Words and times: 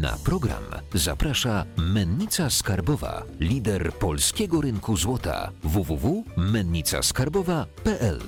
Na 0.00 0.16
program 0.24 0.64
zaprasza 0.94 1.64
Mennica 1.76 2.50
Skarbowa, 2.50 3.22
lider 3.40 3.92
polskiego 3.92 4.60
rynku 4.60 4.96
złota 4.96 5.50
www.mennicaskarbowa.pl. 5.62 8.20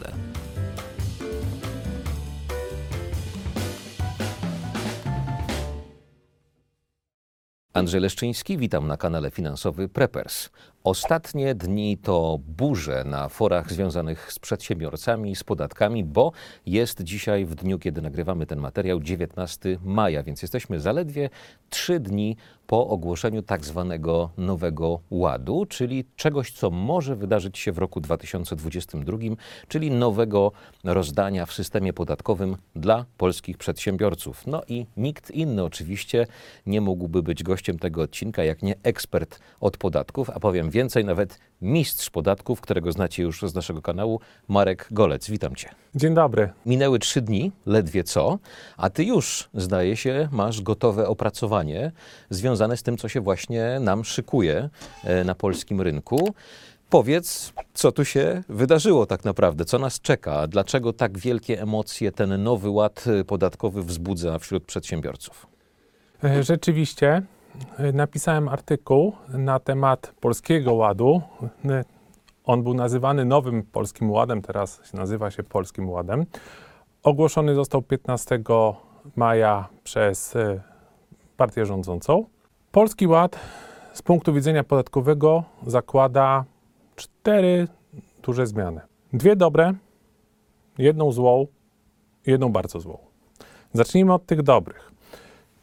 Andrzej 7.72 8.00
Leszczyński, 8.00 8.58
witam 8.58 8.86
na 8.86 8.96
kanale 8.96 9.30
finansowy 9.30 9.88
Preppers. 9.88 10.50
Ostatnie 10.84 11.54
dni 11.54 11.98
to 11.98 12.38
burze 12.46 13.04
na 13.04 13.28
forach 13.28 13.72
związanych 13.72 14.32
z 14.32 14.38
przedsiębiorcami, 14.38 15.36
z 15.36 15.44
podatkami, 15.44 16.04
bo 16.04 16.32
jest 16.66 17.02
dzisiaj, 17.02 17.44
w 17.44 17.54
dniu, 17.54 17.78
kiedy 17.78 18.02
nagrywamy 18.02 18.46
ten 18.46 18.58
materiał, 18.58 19.00
19 19.00 19.78
maja, 19.84 20.22
więc 20.22 20.42
jesteśmy 20.42 20.80
zaledwie 20.80 21.30
trzy 21.70 22.00
dni 22.00 22.36
po 22.66 22.88
ogłoszeniu 22.88 23.42
tak 23.42 23.64
zwanego 23.64 24.30
nowego 24.36 25.00
ładu, 25.10 25.66
czyli 25.66 26.04
czegoś, 26.16 26.52
co 26.52 26.70
może 26.70 27.16
wydarzyć 27.16 27.58
się 27.58 27.72
w 27.72 27.78
roku 27.78 28.00
2022, 28.00 29.18
czyli 29.68 29.90
nowego 29.90 30.52
rozdania 30.84 31.46
w 31.46 31.52
systemie 31.52 31.92
podatkowym 31.92 32.56
dla 32.76 33.04
polskich 33.18 33.58
przedsiębiorców. 33.58 34.46
No 34.46 34.62
i 34.68 34.86
nikt 34.96 35.30
inny 35.30 35.64
oczywiście 35.64 36.26
nie 36.66 36.80
mógłby 36.80 37.22
być 37.22 37.42
gościem 37.42 37.78
tego 37.78 38.02
odcinka, 38.02 38.44
jak 38.44 38.62
nie 38.62 38.74
ekspert 38.82 39.40
od 39.60 39.76
podatków, 39.76 40.30
a 40.30 40.40
powiem 40.40 40.70
więcej, 40.72 41.04
nawet 41.04 41.38
mistrz 41.62 42.10
podatków, 42.10 42.60
którego 42.60 42.92
znacie 42.92 43.22
już 43.22 43.42
z 43.42 43.54
naszego 43.54 43.82
kanału, 43.82 44.20
Marek 44.48 44.88
Golec. 44.90 45.30
Witam 45.30 45.56
Cię. 45.56 45.68
Dzień 45.94 46.14
dobry. 46.14 46.50
Minęły 46.66 46.98
trzy 46.98 47.20
dni, 47.20 47.52
ledwie 47.66 48.04
co, 48.04 48.38
a 48.76 48.90
Ty 48.90 49.04
już, 49.04 49.48
zdaje 49.54 49.96
się, 49.96 50.28
masz 50.32 50.62
gotowe 50.62 51.08
opracowanie 51.08 51.92
związane 52.30 52.76
z 52.76 52.82
tym, 52.82 52.96
co 52.96 53.08
się 53.08 53.20
właśnie 53.20 53.78
nam 53.80 54.04
szykuje 54.04 54.68
e, 55.04 55.24
na 55.24 55.34
polskim 55.34 55.80
rynku. 55.80 56.34
Powiedz, 56.90 57.52
co 57.74 57.92
tu 57.92 58.04
się 58.04 58.42
wydarzyło 58.48 59.06
tak 59.06 59.24
naprawdę, 59.24 59.64
co 59.64 59.78
nas 59.78 60.00
czeka, 60.00 60.46
dlaczego 60.46 60.92
tak 60.92 61.18
wielkie 61.18 61.62
emocje 61.62 62.12
ten 62.12 62.42
nowy 62.42 62.70
ład 62.70 63.04
podatkowy 63.26 63.82
wzbudza 63.82 64.38
wśród 64.38 64.64
przedsiębiorców? 64.64 65.46
E, 66.24 66.42
Rzeczywiście 66.42 67.22
napisałem 67.92 68.48
artykuł 68.48 69.12
na 69.28 69.60
temat 69.60 70.14
Polskiego 70.20 70.74
Ładu. 70.74 71.22
On 72.44 72.62
był 72.62 72.74
nazywany 72.74 73.24
Nowym 73.24 73.62
Polskim 73.62 74.10
Ładem, 74.10 74.42
teraz 74.42 74.92
nazywa 74.94 75.30
się 75.30 75.42
Polskim 75.42 75.90
Ładem. 75.90 76.26
Ogłoszony 77.02 77.54
został 77.54 77.82
15 77.82 78.40
maja 79.16 79.68
przez 79.84 80.36
e, 80.36 80.60
partię 81.36 81.66
rządzącą. 81.66 82.24
Polski 82.72 83.06
Ład 83.06 83.40
z 83.92 84.02
punktu 84.02 84.32
widzenia 84.32 84.64
podatkowego 84.64 85.44
zakłada 85.66 86.44
cztery 86.96 87.68
duże 88.22 88.46
zmiany. 88.46 88.80
Dwie 89.12 89.36
dobre, 89.36 89.74
jedną 90.78 91.12
złą 91.12 91.46
jedną 92.26 92.48
bardzo 92.48 92.80
złą. 92.80 92.98
Zacznijmy 93.72 94.14
od 94.14 94.26
tych 94.26 94.42
dobrych. 94.42 94.91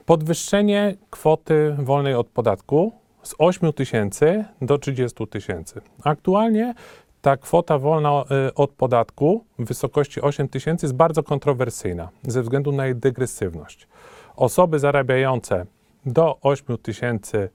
Podwyższenie 0.09 0.95
kwoty 1.09 1.75
wolnej 1.79 2.15
od 2.15 2.27
podatku 2.27 2.91
z 3.23 3.35
8 3.37 3.73
tysięcy 3.73 4.45
do 4.61 4.77
30 4.77 5.27
tysięcy. 5.27 5.81
Aktualnie 6.03 6.73
ta 7.21 7.37
kwota 7.37 7.79
wolna 7.79 8.23
y, 8.47 8.53
od 8.53 8.71
podatku 8.71 9.45
w 9.59 9.65
wysokości 9.65 10.21
8 10.21 10.49
tysięcy 10.49 10.85
jest 10.85 10.95
bardzo 10.95 11.23
kontrowersyjna 11.23 12.09
ze 12.23 12.41
względu 12.41 12.71
na 12.71 12.85
jej 12.85 12.95
degresywność. 12.95 13.87
Osoby 14.35 14.79
zarabiające 14.79 15.65
do 16.05 16.37
8 16.41 16.77
tysięcy 16.77 17.49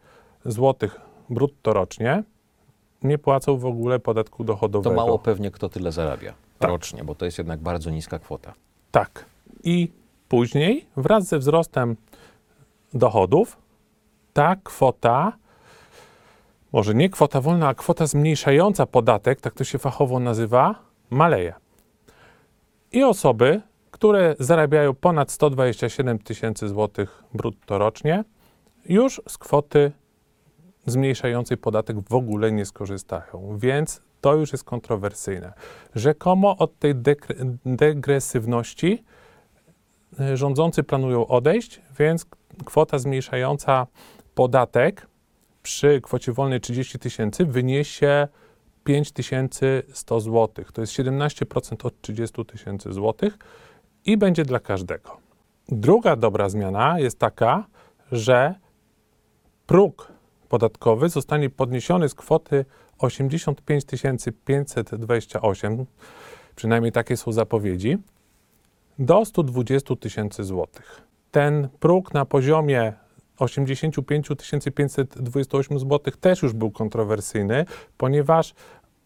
złotych 0.45 1.01
brutto 1.31 1.73
rocznie 1.73 2.23
nie 3.03 3.19
płacą 3.19 3.57
w 3.57 3.67
ogóle 3.67 3.99
podatku 3.99 4.39
To 4.39 4.45
dochodowego. 4.45 4.97
mało 4.97 5.19
pewnie 5.19 5.51
kto 5.51 5.69
tyle 5.69 5.93
zarabia 5.93 6.35
Tak. 6.59 6.71
rocznie, 6.71 7.05
bo 7.05 7.15
to 7.15 7.25
jest 7.25 7.39
jednak 7.39 7.61
bardzo 7.61 7.91
niska 7.91 8.19
kwota. 8.19 8.55
Tak. 8.91 9.25
I 9.65 9.91
później, 10.29 10.87
wraz 10.97 11.25
ze 11.25 11.39
wzrostem 11.39 11.97
dochodów, 12.95 13.57
ta 14.33 14.57
kwota, 14.57 15.33
może 16.73 16.95
nie 16.95 17.09
kwota 17.11 17.41
wolna, 17.41 17.69
a 17.69 17.75
kwota 17.75 18.07
zmniejszająca 18.07 18.87
podatek, 18.87 19.41
tak 19.41 19.55
to 19.55 19.65
się 19.65 19.79
fachowo 19.79 20.21
nazywa, 20.21 20.75
maleje. 21.11 21.55
I 22.93 23.03
osoby, 23.03 23.61
które 23.91 24.37
zarabiają 24.39 24.95
ponad 24.95 25.31
127 25.31 26.19
tysięcy 26.19 26.69
złotych 26.69 27.25
brutto 27.35 27.79
rocznie, 27.79 28.25
już 28.89 29.23
z 29.29 29.39
kwoty 29.39 29.93
zmniejszającej 30.87 31.57
podatek 31.57 31.97
w 32.09 32.15
ogóle 32.15 32.53
nie 32.53 32.67
skorzystają. 32.67 33.59
Więc 33.59 34.03
to 34.21 34.35
już 34.35 34.53
jest 34.53 34.65
kontrowersyjne. 34.65 35.53
Rzekomo 35.95 36.57
od 36.57 36.79
tej 36.79 36.95
degresywności 37.65 39.05
rządzący 40.35 40.83
planują 40.83 41.27
odejść, 41.27 41.81
więc 41.99 42.27
kwota 42.65 42.99
zmniejszająca 42.99 43.87
podatek 44.35 45.07
przy 45.63 46.01
kwocie 46.01 46.33
wolnej 46.33 46.61
30 46.61 46.99
tysięcy 46.99 47.45
wyniesie 47.45 48.29
5100 48.85 50.21
zł. 50.21 50.65
To 50.73 50.81
jest 50.81 50.93
17% 50.93 51.87
od 51.87 52.01
30 52.01 52.45
tysięcy 52.45 52.93
złotych 52.93 53.39
i 54.05 54.17
będzie 54.17 54.45
dla 54.45 54.61
każdego. 54.61 55.17
Druga 55.69 56.17
dobra 56.17 56.49
zmiana 56.49 56.99
jest 56.99 57.19
taka, 57.19 57.67
że 58.13 58.55
próg 59.67 60.13
podatkowy 60.49 61.09
zostanie 61.09 61.51
podniesiony 61.51 62.09
z 62.09 62.15
kwoty 62.15 62.65
85 62.99 63.85
528, 64.45 65.87
przynajmniej 66.57 66.93
takie 66.93 67.17
są 67.17 67.33
zapowiedzi, 67.33 67.99
do 68.99 69.25
120 69.25 69.97
tysięcy 69.97 70.45
złotych. 70.45 71.03
Ten 71.31 71.69
próg 71.81 72.15
na 72.15 72.25
poziomie 72.25 72.93
85 73.39 74.29
528 74.75 75.79
zł 75.79 76.01
też 76.21 76.43
już 76.43 76.53
był 76.53 76.71
kontrowersyjny, 76.71 77.65
ponieważ 77.97 78.55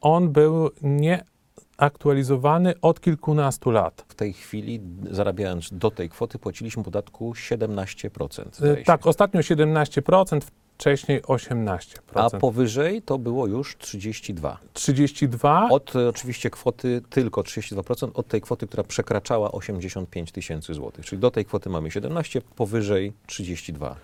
on 0.00 0.32
był 0.32 0.70
nieaktualizowany 0.82 2.74
od 2.82 3.00
kilkunastu 3.00 3.70
lat. 3.70 4.04
W 4.08 4.14
tej 4.14 4.32
chwili, 4.32 4.80
zarabiając 5.10 5.68
do 5.72 5.90
tej 5.90 6.08
kwoty, 6.08 6.38
płaciliśmy 6.38 6.84
podatku 6.84 7.32
17%. 7.32 8.48
Y, 8.48 8.50
zdaje 8.52 8.76
się. 8.76 8.84
Tak, 8.84 9.06
ostatnio 9.06 9.40
17%, 9.40 10.40
wcześniej 10.78 11.22
18%. 11.22 11.88
A 12.14 12.30
powyżej 12.30 13.02
to 13.02 13.18
było 13.18 13.46
już 13.46 13.76
32. 13.76 14.58
32 14.72 15.68
Od 15.70 15.96
e, 15.96 16.08
oczywiście 16.08 16.50
kwoty 16.50 17.02
tylko 17.10 17.40
32%, 17.40 18.10
od 18.14 18.28
tej 18.28 18.40
kwoty, 18.40 18.66
która 18.66 18.82
przekraczała 18.82 19.52
85 19.52 20.32
tysięcy 20.32 20.74
złotych. 20.74 21.06
Czyli 21.06 21.20
do 21.20 21.30
tej 21.30 21.44
kwoty 21.44 21.70
mamy 21.70 21.90
17, 21.90 22.40
powyżej 22.56 23.12
32%. 23.26 23.94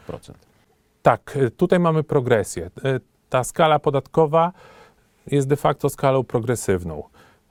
Tak, 1.03 1.37
y, 1.37 1.51
tutaj 1.51 1.79
mamy 1.79 2.03
progresję. 2.03 2.71
Y, 2.85 3.01
Ta 3.29 3.45
skala 3.45 3.79
podatkowa 3.79 4.53
jest 5.27 5.49
de 5.49 5.57
facto 5.57 5.89
skalą 5.89 6.25
progresywną. 6.25 7.03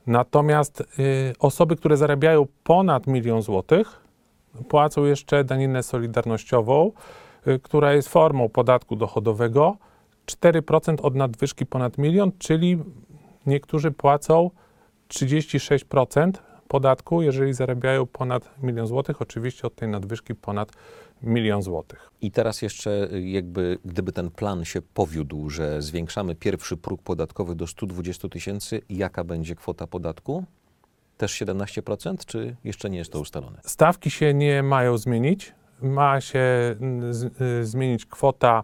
Natomiast 0.07 0.83
osoby, 1.39 1.75
które 1.75 1.97
zarabiają 1.97 2.47
ponad 2.63 3.07
milion 3.07 3.41
złotych, 3.41 4.01
płacą 4.69 5.05
jeszcze 5.05 5.43
daninę 5.43 5.83
solidarnościową, 5.83 6.91
która 7.63 7.93
jest 7.93 8.09
formą 8.09 8.49
podatku 8.49 8.95
dochodowego 8.95 9.77
4% 10.25 11.01
od 11.01 11.15
nadwyżki 11.15 11.65
ponad 11.65 11.97
milion, 11.97 12.31
czyli 12.39 12.79
niektórzy 13.45 13.91
płacą 13.91 14.49
36% 15.09 16.31
podatku, 16.67 17.21
jeżeli 17.21 17.53
zarabiają 17.53 18.05
ponad 18.05 18.49
milion 18.63 18.87
złotych, 18.87 19.21
oczywiście 19.21 19.67
od 19.67 19.75
tej 19.75 19.89
nadwyżki 19.89 20.35
ponad 20.35 20.71
milion 21.23 21.61
złotych. 21.61 22.09
I 22.21 22.31
teraz 22.31 22.61
jeszcze 22.61 23.13
y, 23.13 23.21
jakby, 23.21 23.77
gdyby 23.85 24.11
ten 24.11 24.31
plan 24.31 24.65
się 24.65 24.81
powiódł, 24.81 25.49
że 25.49 25.81
zwiększamy 25.81 26.35
pierwszy 26.35 26.77
próg 26.77 27.01
podatkowy 27.01 27.55
do 27.55 27.67
120 27.67 28.29
tysięcy, 28.29 28.81
jaka 28.89 29.23
będzie 29.23 29.55
kwota 29.55 29.87
podatku? 29.87 30.43
Też 31.17 31.41
17%, 31.41 32.25
czy 32.25 32.55
jeszcze 32.63 32.89
nie 32.89 32.97
jest 32.97 33.11
to 33.11 33.19
ustalone? 33.19 33.59
Stawki 33.63 34.11
się 34.11 34.33
nie 34.33 34.63
mają 34.63 34.97
zmienić. 34.97 35.53
Ma 35.83 36.21
się 36.21 36.75
z, 37.09 37.41
y, 37.41 37.65
zmienić 37.65 38.05
kwota 38.05 38.63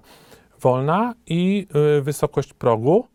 wolna 0.62 1.14
i 1.26 1.68
y, 1.98 2.02
wysokość 2.02 2.54
progu. 2.54 3.08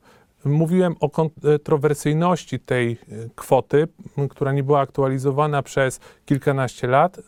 Mówiłem 0.44 0.94
o 1.00 1.10
kontrowersyjności 1.10 2.60
tej 2.60 2.92
y, 2.92 3.30
kwoty, 3.34 3.88
która 4.30 4.52
nie 4.52 4.62
była 4.62 4.80
aktualizowana 4.80 5.62
przez 5.62 6.00
kilkanaście 6.26 6.86
lat 6.86 7.20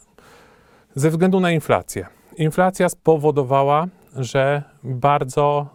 ze 0.94 1.11
względu 1.11 1.40
na 1.40 1.50
inflację. 1.50 2.06
Inflacja 2.37 2.88
spowodowała, 2.88 3.87
że 4.17 4.62
bardzo 4.82 5.67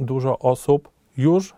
dużo 0.00 0.38
osób 0.38 0.88
już 1.16 1.54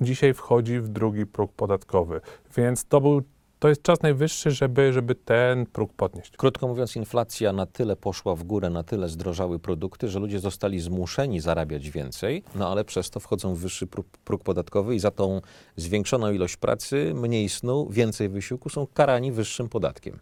dzisiaj 0.00 0.34
wchodzi 0.34 0.80
w 0.80 0.88
drugi 0.88 1.26
próg 1.26 1.52
podatkowy, 1.52 2.20
więc 2.56 2.84
to 2.84 3.00
był 3.00 3.22
to 3.58 3.68
jest 3.68 3.82
czas 3.82 4.02
najwyższy, 4.02 4.50
żeby, 4.50 4.92
żeby 4.92 5.14
ten 5.14 5.66
próg 5.66 5.92
podnieść. 5.92 6.36
Krótko 6.36 6.68
mówiąc, 6.68 6.96
inflacja 6.96 7.52
na 7.52 7.66
tyle 7.66 7.96
poszła 7.96 8.34
w 8.34 8.44
górę, 8.44 8.70
na 8.70 8.82
tyle 8.82 9.08
zdrożały 9.08 9.58
produkty, 9.58 10.08
że 10.08 10.18
ludzie 10.18 10.38
zostali 10.38 10.80
zmuszeni 10.80 11.40
zarabiać 11.40 11.90
więcej, 11.90 12.42
no 12.54 12.68
ale 12.68 12.84
przez 12.84 13.10
to 13.10 13.20
wchodzą 13.20 13.54
w 13.54 13.58
wyższy 13.58 13.86
próg, 13.86 14.06
próg 14.24 14.42
podatkowy 14.44 14.94
i 14.94 14.98
za 14.98 15.10
tą 15.10 15.40
zwiększoną 15.76 16.30
ilość 16.32 16.56
pracy, 16.56 17.12
mniej 17.14 17.48
snu, 17.48 17.86
więcej 17.90 18.28
wysiłku 18.28 18.68
są 18.68 18.86
karani 18.94 19.32
wyższym 19.32 19.68
podatkiem. 19.68 20.18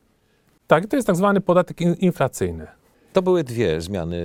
Tak, 0.66 0.86
to 0.86 0.96
jest 0.96 1.06
tak 1.06 1.16
zwany 1.16 1.40
podatek 1.40 1.80
in- 1.80 1.94
inflacyjny. 1.94 2.66
To 3.12 3.22
były 3.22 3.44
dwie 3.44 3.80
zmiany 3.80 4.22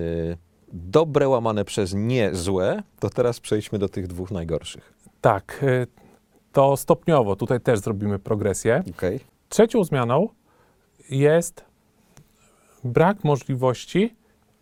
dobre 0.74 1.28
łamane 1.28 1.66
przez 1.66 1.94
nie 1.94 2.36
złe, 2.36 2.84
to 3.00 3.10
teraz 3.10 3.40
przejdźmy 3.40 3.80
do 3.80 3.90
tych 3.90 4.08
dwóch 4.08 4.32
najgorszych. 4.32 4.94
Tak, 5.22 5.60
y, 5.64 5.88
to 6.52 6.78
stopniowo 6.78 7.36
tutaj 7.36 7.62
też 7.62 7.80
zrobimy 7.80 8.20
progresję. 8.20 8.84
Okay. 8.98 9.20
Trzecią 9.50 9.84
zmianą 9.84 10.30
jest 11.10 11.66
brak 12.84 13.24
możliwości 13.24 14.16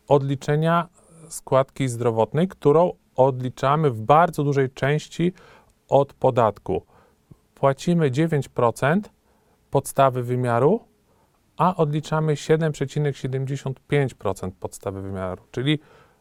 odliczenia 0.08 0.88
składki 1.30 1.88
zdrowotnej, 1.88 2.48
którą 2.48 2.94
odliczamy 3.16 3.92
w 3.92 4.02
bardzo 4.02 4.44
dużej 4.44 4.70
części 4.70 5.34
od 5.90 6.14
podatku. 6.14 6.86
Płacimy 7.56 8.12
9% 8.12 9.00
podstawy 9.72 10.24
wymiaru, 10.24 10.80
a 11.58 11.76
odliczamy 11.76 12.34
7,75% 12.34 14.52
podstawy 14.52 15.02
wymiaru, 15.02 15.44
czyli 15.52 15.80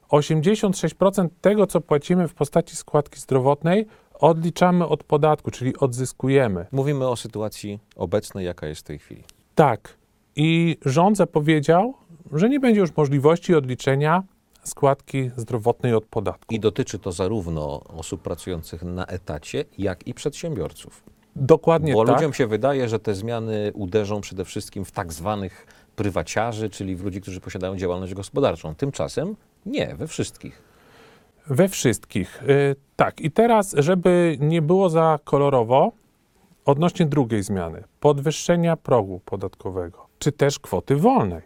86% 0.08 1.28
tego, 1.40 1.66
co 1.66 1.80
płacimy 1.80 2.28
w 2.28 2.34
postaci 2.34 2.76
składki 2.76 3.20
zdrowotnej, 3.20 3.86
odliczamy 4.18 4.86
od 4.86 5.04
podatku, 5.04 5.50
czyli 5.50 5.76
odzyskujemy. 5.76 6.66
Mówimy 6.72 7.08
o 7.08 7.16
sytuacji 7.16 7.78
obecnej, 7.96 8.46
jaka 8.46 8.66
jest 8.66 8.80
w 8.80 8.84
tej 8.84 8.98
chwili. 8.98 9.24
Tak. 9.54 9.96
I 10.36 10.76
rząd 10.84 11.16
zapowiedział, 11.16 11.94
że 12.32 12.48
nie 12.48 12.60
będzie 12.60 12.80
już 12.80 12.96
możliwości 12.96 13.54
odliczenia 13.54 14.22
składki 14.64 15.30
zdrowotnej 15.36 15.94
od 15.94 16.04
podatku. 16.04 16.54
I 16.54 16.60
dotyczy 16.60 16.98
to 16.98 17.12
zarówno 17.12 17.80
osób 17.84 18.22
pracujących 18.22 18.82
na 18.82 19.06
etacie, 19.06 19.64
jak 19.78 20.06
i 20.06 20.14
przedsiębiorców. 20.14 21.02
Dokładnie 21.36 21.92
Bo 21.92 22.04
tak. 22.04 22.14
ludziom 22.14 22.32
się 22.32 22.46
wydaje, 22.46 22.88
że 22.88 22.98
te 22.98 23.14
zmiany 23.14 23.72
uderzą 23.74 24.20
przede 24.20 24.44
wszystkim 24.44 24.84
w 24.84 24.90
tak 24.90 25.12
zwanych 25.12 25.66
prywaciarzy, 25.96 26.70
czyli 26.70 26.96
w 26.96 27.04
ludzi, 27.04 27.20
którzy 27.20 27.40
posiadają 27.40 27.76
działalność 27.76 28.14
gospodarczą. 28.14 28.74
Tymczasem 28.74 29.36
nie, 29.66 29.94
we 29.94 30.06
wszystkich. 30.06 30.65
We 31.48 31.68
wszystkich. 31.68 32.42
Y, 32.42 32.76
tak. 32.96 33.20
I 33.20 33.30
teraz, 33.30 33.74
żeby 33.78 34.36
nie 34.40 34.62
było 34.62 34.90
za 34.90 35.18
kolorowo, 35.24 35.92
odnośnie 36.64 37.06
drugiej 37.06 37.42
zmiany, 37.42 37.84
podwyższenia 38.00 38.76
progu 38.76 39.20
podatkowego, 39.24 40.06
czy 40.18 40.32
też 40.32 40.58
kwoty 40.58 40.96
wolnej. 40.96 41.42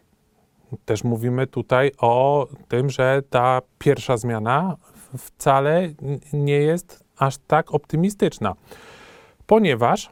Też 0.84 1.04
mówimy 1.04 1.46
tutaj 1.46 1.92
o 1.98 2.46
tym, 2.68 2.90
że 2.90 3.22
ta 3.30 3.62
pierwsza 3.78 4.16
zmiana 4.16 4.76
wcale 5.18 5.88
nie 6.32 6.58
jest 6.58 7.04
aż 7.16 7.38
tak 7.38 7.74
optymistyczna, 7.74 8.54
ponieważ 9.46 10.10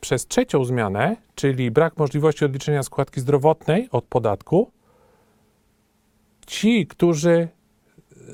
przez 0.00 0.26
trzecią 0.26 0.64
zmianę, 0.64 1.16
czyli 1.34 1.70
brak 1.70 1.96
możliwości 1.96 2.44
odliczenia 2.44 2.82
składki 2.82 3.20
zdrowotnej 3.20 3.88
od 3.90 4.04
podatku, 4.04 4.70
ci, 6.46 6.86
którzy 6.86 7.48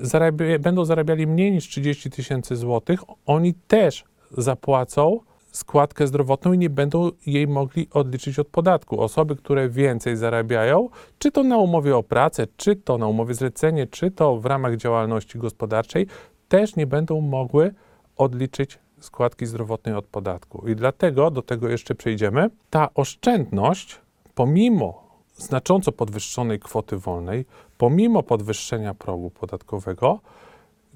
zarabia, 0.00 0.58
będą 0.58 0.84
zarabiali 0.84 1.26
mniej 1.26 1.52
niż 1.52 1.68
30 1.68 2.10
tysięcy 2.10 2.56
złotych, 2.56 3.00
oni 3.26 3.54
też 3.54 4.04
zapłacą 4.30 5.20
składkę 5.52 6.06
zdrowotną 6.06 6.52
i 6.52 6.58
nie 6.58 6.70
będą 6.70 7.10
jej 7.26 7.46
mogli 7.48 7.88
odliczyć 7.92 8.38
od 8.38 8.48
podatku. 8.48 9.00
Osoby, 9.00 9.36
które 9.36 9.68
więcej 9.68 10.16
zarabiają, 10.16 10.88
czy 11.18 11.30
to 11.30 11.42
na 11.42 11.58
umowie 11.58 11.96
o 11.96 12.02
pracę, 12.02 12.46
czy 12.56 12.76
to 12.76 12.98
na 12.98 13.06
umowie 13.06 13.34
zlecenie, 13.34 13.86
czy 13.86 14.10
to 14.10 14.36
w 14.36 14.46
ramach 14.46 14.76
działalności 14.76 15.38
gospodarczej, 15.38 16.06
też 16.48 16.76
nie 16.76 16.86
będą 16.86 17.20
mogły 17.20 17.74
odliczyć 18.16 18.78
składki 19.00 19.46
zdrowotnej 19.46 19.94
od 19.94 20.06
podatku. 20.06 20.68
I 20.68 20.76
dlatego, 20.76 21.30
do 21.30 21.42
tego 21.42 21.68
jeszcze 21.68 21.94
przejdziemy, 21.94 22.50
ta 22.70 22.88
oszczędność, 22.94 24.00
pomimo 24.34 25.04
znacząco 25.36 25.92
podwyższonej 25.92 26.60
kwoty 26.60 26.96
wolnej, 26.96 27.44
pomimo 27.78 28.22
podwyższenia 28.22 28.94
progu 28.94 29.30
podatkowego, 29.30 30.20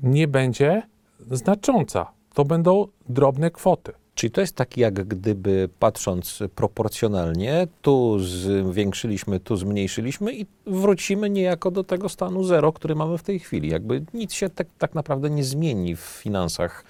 nie 0.02 0.28
będzie 0.28 0.82
znacząca. 1.30 2.12
To 2.34 2.44
będą 2.44 2.86
drobne 3.08 3.50
kwoty. 3.50 3.92
Czyli 4.14 4.30
to 4.30 4.40
jest 4.40 4.56
tak, 4.56 4.76
jak 4.76 4.94
gdyby 4.94 5.68
patrząc 5.78 6.38
proporcjonalnie, 6.54 7.66
tu 7.82 8.18
zwiększyliśmy, 8.70 9.40
tu 9.40 9.56
zmniejszyliśmy 9.56 10.34
i 10.34 10.46
wrócimy 10.66 11.30
niejako 11.30 11.70
do 11.70 11.84
tego 11.84 12.08
stanu 12.08 12.44
zero, 12.44 12.72
który 12.72 12.94
mamy 12.94 13.18
w 13.18 13.22
tej 13.22 13.38
chwili. 13.38 13.68
Jakby 13.68 14.04
nic 14.14 14.32
się 14.32 14.48
tak, 14.48 14.66
tak 14.78 14.94
naprawdę 14.94 15.30
nie 15.30 15.44
zmieni 15.44 15.96
w 15.96 16.00
finansach 16.00 16.84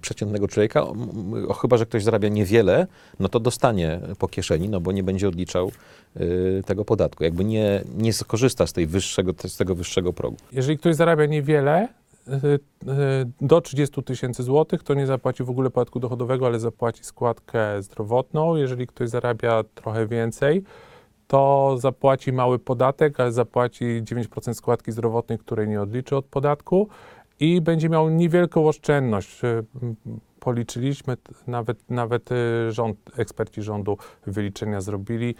przeciętnego 0.00 0.48
człowieka, 0.48 0.82
o, 0.82 0.92
m, 0.92 1.46
o, 1.48 1.54
chyba 1.54 1.76
że 1.76 1.86
ktoś 1.86 2.04
zarabia 2.04 2.28
niewiele, 2.28 2.86
no 3.20 3.28
to 3.28 3.40
dostanie 3.40 4.00
po 4.18 4.28
kieszeni, 4.28 4.68
no 4.68 4.80
bo 4.80 4.92
nie 4.92 5.02
będzie 5.02 5.28
odliczał 5.28 5.72
y, 6.16 6.62
tego 6.66 6.84
podatku. 6.84 7.24
Jakby 7.24 7.44
nie, 7.44 7.84
nie 7.96 8.12
skorzysta 8.12 8.66
z, 8.66 8.72
tej 8.72 8.86
wyższego, 8.86 9.32
z 9.46 9.56
tego 9.56 9.74
wyższego 9.74 10.12
progu. 10.12 10.36
Jeżeli 10.52 10.78
ktoś 10.78 10.96
zarabia 10.96 11.26
niewiele, 11.26 11.88
y, 12.28 12.30
y, 12.46 12.60
do 13.40 13.60
30 13.60 14.02
tysięcy 14.02 14.42
złotych, 14.42 14.82
to 14.82 14.94
nie 14.94 15.06
zapłaci 15.06 15.44
w 15.44 15.50
ogóle 15.50 15.70
podatku 15.70 16.00
dochodowego, 16.00 16.46
ale 16.46 16.60
zapłaci 16.60 17.04
składkę 17.04 17.82
zdrowotną. 17.82 18.56
Jeżeli 18.56 18.86
ktoś 18.86 19.08
zarabia 19.08 19.64
trochę 19.74 20.06
więcej, 20.06 20.62
to 21.26 21.76
zapłaci 21.78 22.32
mały 22.32 22.58
podatek, 22.58 23.20
ale 23.20 23.32
zapłaci 23.32 23.84
9% 23.84 24.54
składki 24.54 24.92
zdrowotnej, 24.92 25.38
której 25.38 25.68
nie 25.68 25.82
odliczy 25.82 26.16
od 26.16 26.24
podatku 26.24 26.88
i 27.44 27.60
będzie 27.60 27.88
miał 27.88 28.08
niewielką 28.10 28.68
oszczędność. 28.68 29.44
Y, 29.44 29.64
Policzyliśmy, 30.40 31.16
nawet, 31.46 31.90
nawet 31.90 32.32
y, 32.32 32.72
rząd, 32.72 32.98
eksperci 33.16 33.62
rządu 33.62 33.98
wyliczenia 34.26 34.80
zrobili. 34.80 35.34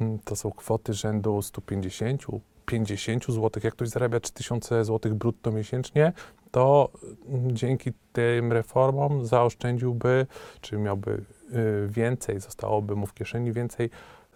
Mm, 0.00 0.18
To 0.24 0.36
są 0.36 0.50
kwoty 0.50 0.94
rzędu 0.94 1.42
150, 1.42 2.22
50 2.66 3.26
zł. 3.26 3.50
Jak 3.64 3.74
ktoś 3.74 3.88
zarabia 3.88 4.20
3000 4.20 4.84
zł 4.84 5.14
brutto 5.14 5.52
miesięcznie, 5.52 6.12
to 6.50 6.90
mm, 7.28 7.56
dzięki 7.56 7.90
tym 8.12 8.52
reformom 8.52 9.26
zaoszczędziłby, 9.26 10.26
czy 10.60 10.76
miałby 10.78 11.10
y, 11.10 11.88
więcej, 11.88 12.40
zostałoby 12.40 12.96
mu 12.96 13.06
w 13.06 13.14
kieszeni 13.14 13.52
więcej 13.52 13.90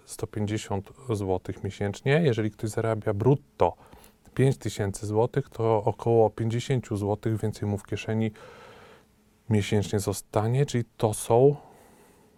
150 0.05 0.93
zł 1.09 1.41
miesięcznie. 1.65 2.23
Jeżeli 2.25 2.51
ktoś 2.51 2.71
zarabia 2.71 3.15
brutto 3.15 3.77
5000 4.37 5.07
zł, 5.07 5.43
to 5.53 5.85
około 5.85 6.31
50 6.31 6.89
zł 6.89 7.37
więcej 7.43 7.69
mu 7.69 7.79
w 7.79 7.87
kieszeni 7.87 8.31
miesięcznie 9.51 10.01
zostanie, 10.01 10.67
czyli 10.67 10.85
to 10.97 11.15
są 11.15 11.57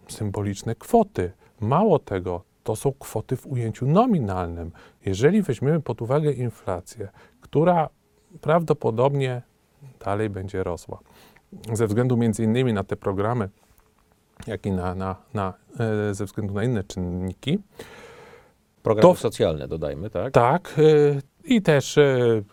symboliczne 0.07 0.75
kwoty. 0.75 1.31
Mało 1.59 1.99
tego, 1.99 2.43
to 2.63 2.75
są 2.75 2.93
kwoty 2.99 3.37
w 3.37 3.47
ujęciu 3.47 3.87
nominalnym. 3.87 4.71
Jeżeli 5.05 5.41
weźmiemy 5.41 5.79
pod 5.81 6.01
uwagę 6.01 6.31
inflację, 6.31 7.09
która 7.41 7.89
prawdopodobnie 8.41 9.41
dalej 10.05 10.29
będzie 10.29 10.63
rosła, 10.63 10.99
ze 11.73 11.87
względu 11.87 12.17
między 12.17 12.43
innymi 12.43 12.73
na 12.73 12.83
te 12.83 12.95
programy, 12.95 13.49
jak 14.47 14.65
i 14.65 14.71
na, 14.71 14.95
na, 14.95 15.15
na, 15.33 15.53
e, 16.09 16.13
ze 16.13 16.25
względu 16.25 16.53
na 16.53 16.63
inne 16.63 16.83
czynniki, 16.83 17.59
Programy 18.83 19.13
To- 19.13 19.19
socjalne 19.19 19.67
dodajmy, 19.67 20.09
tak? 20.09 20.33
tak, 20.33 20.75
y, 20.79 21.21
i 21.43 21.61
też 21.61 21.97
y, 21.97 22.43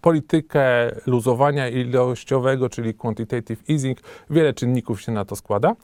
politykę 0.00 0.90
luzowania 1.06 1.68
ilościowego, 1.68 2.68
czyli 2.68 2.94
quantitative 2.94 3.62
easing, 3.70 3.98
wiele 4.30 4.54
czynników 4.54 5.02
się 5.02 5.12
na 5.12 5.24
to 5.24 5.36
składa. 5.36 5.74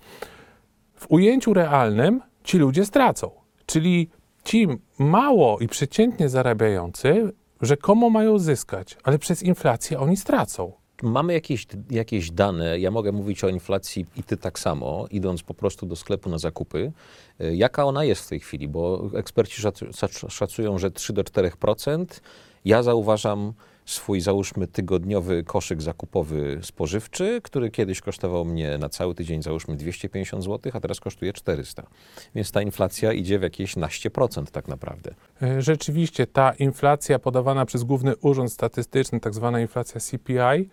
W 0.94 1.06
ujęciu 1.08 1.54
realnym 1.54 2.20
ci 2.44 2.58
ludzie 2.58 2.86
stracą, 2.86 3.30
czyli 3.66 4.10
ci 4.44 4.68
mało 4.98 5.58
i 5.58 5.68
przeciętnie 5.68 6.28
zarabiający 6.28 7.32
rzekomo 7.60 8.10
mają 8.10 8.38
zyskać, 8.38 8.96
ale 9.02 9.18
przez 9.18 9.42
inflację 9.42 10.00
oni 10.00 10.16
stracą. 10.16 10.79
Mamy 11.02 11.32
jakieś, 11.32 11.66
jakieś 11.90 12.30
dane, 12.30 12.78
ja 12.78 12.90
mogę 12.90 13.12
mówić 13.12 13.44
o 13.44 13.48
inflacji 13.48 14.06
i 14.16 14.22
ty 14.22 14.36
tak 14.36 14.58
samo, 14.58 15.06
idąc 15.10 15.42
po 15.42 15.54
prostu 15.54 15.86
do 15.86 15.96
sklepu 15.96 16.30
na 16.30 16.38
zakupy. 16.38 16.92
Y, 17.40 17.56
Jaka 17.56 17.84
ona 17.84 18.04
jest 18.04 18.22
w 18.24 18.28
tej 18.28 18.40
chwili? 18.40 18.68
Bo 18.68 19.10
eksperci 19.14 19.62
szac- 19.62 19.92
szac- 19.92 20.30
szacują, 20.30 20.78
że 20.78 20.90
3 20.90 21.12
do 21.12 21.24
4%. 21.24 22.20
Ja 22.64 22.82
zauważam 22.82 23.52
swój, 23.84 24.20
załóżmy, 24.20 24.66
tygodniowy 24.66 25.44
koszyk 25.44 25.82
zakupowy 25.82 26.58
spożywczy, 26.62 27.40
który 27.44 27.70
kiedyś 27.70 28.00
kosztował 28.00 28.44
mnie 28.44 28.78
na 28.78 28.88
cały 28.88 29.14
tydzień, 29.14 29.42
załóżmy, 29.42 29.76
250 29.76 30.44
zł, 30.44 30.72
a 30.74 30.80
teraz 30.80 31.00
kosztuje 31.00 31.32
400. 31.32 31.86
Więc 32.34 32.52
ta 32.52 32.62
inflacja 32.62 33.12
idzie 33.12 33.38
w 33.38 33.42
jakieś 33.42 33.76
naście 33.76 34.10
procent 34.10 34.50
tak 34.50 34.68
naprawdę. 34.68 35.14
E, 35.42 35.62
Rzeczywiście 35.62 36.26
ta 36.26 36.52
inflacja 36.52 37.18
podawana 37.18 37.66
przez 37.66 37.84
Główny 37.84 38.16
Urząd 38.16 38.52
Statystyczny, 38.52 39.20
tak 39.20 39.34
zwana 39.34 39.60
inflacja 39.60 40.00
CPI, 40.00 40.68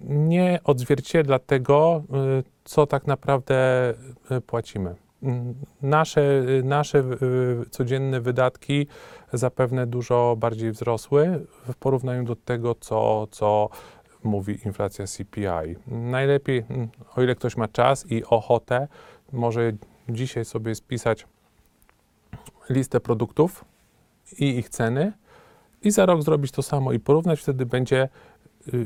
nie 0.00 0.60
odzwierciedla 0.64 1.38
tego, 1.38 2.02
y, 2.40 2.44
co 2.64 2.86
tak 2.86 3.06
naprawdę 3.06 3.54
y, 4.30 4.40
płacimy. 4.40 4.94
Mm, 5.22 5.54
Nasze, 5.82 6.20
y, 6.20 6.62
nasze 6.64 7.04
codzienne 7.70 8.20
wydatki 8.20 8.86
zapewne 9.32 9.86
dużo 9.86 10.36
bardziej 10.38 10.72
wzrosły 10.72 11.46
w 11.68 11.74
porównaniu 11.74 12.24
do 12.24 12.36
tego, 12.36 12.74
co, 12.74 13.26
co 13.30 13.68
mówi 14.24 14.58
inflacja 14.64 15.06
CPI. 15.06 15.76
Najlepiej, 15.86 16.64
mm, 16.70 16.88
o 17.16 17.22
ile 17.22 17.34
ktoś 17.34 17.56
ma 17.56 17.68
czas 17.68 18.10
i 18.10 18.24
ochotę, 18.24 18.88
może 19.32 19.72
dzisiaj 20.08 20.44
sobie 20.44 20.74
spisać 20.74 21.26
listę 22.70 23.00
produktów 23.00 23.64
i 24.38 24.58
ich 24.58 24.68
ceny 24.68 25.12
i 25.82 25.90
za 25.90 26.06
rok 26.06 26.22
zrobić 26.22 26.52
to 26.52 26.62
samo 26.62 26.92
i 26.92 27.00
porównać, 27.00 27.40
wtedy 27.40 27.66
będzie 27.66 28.08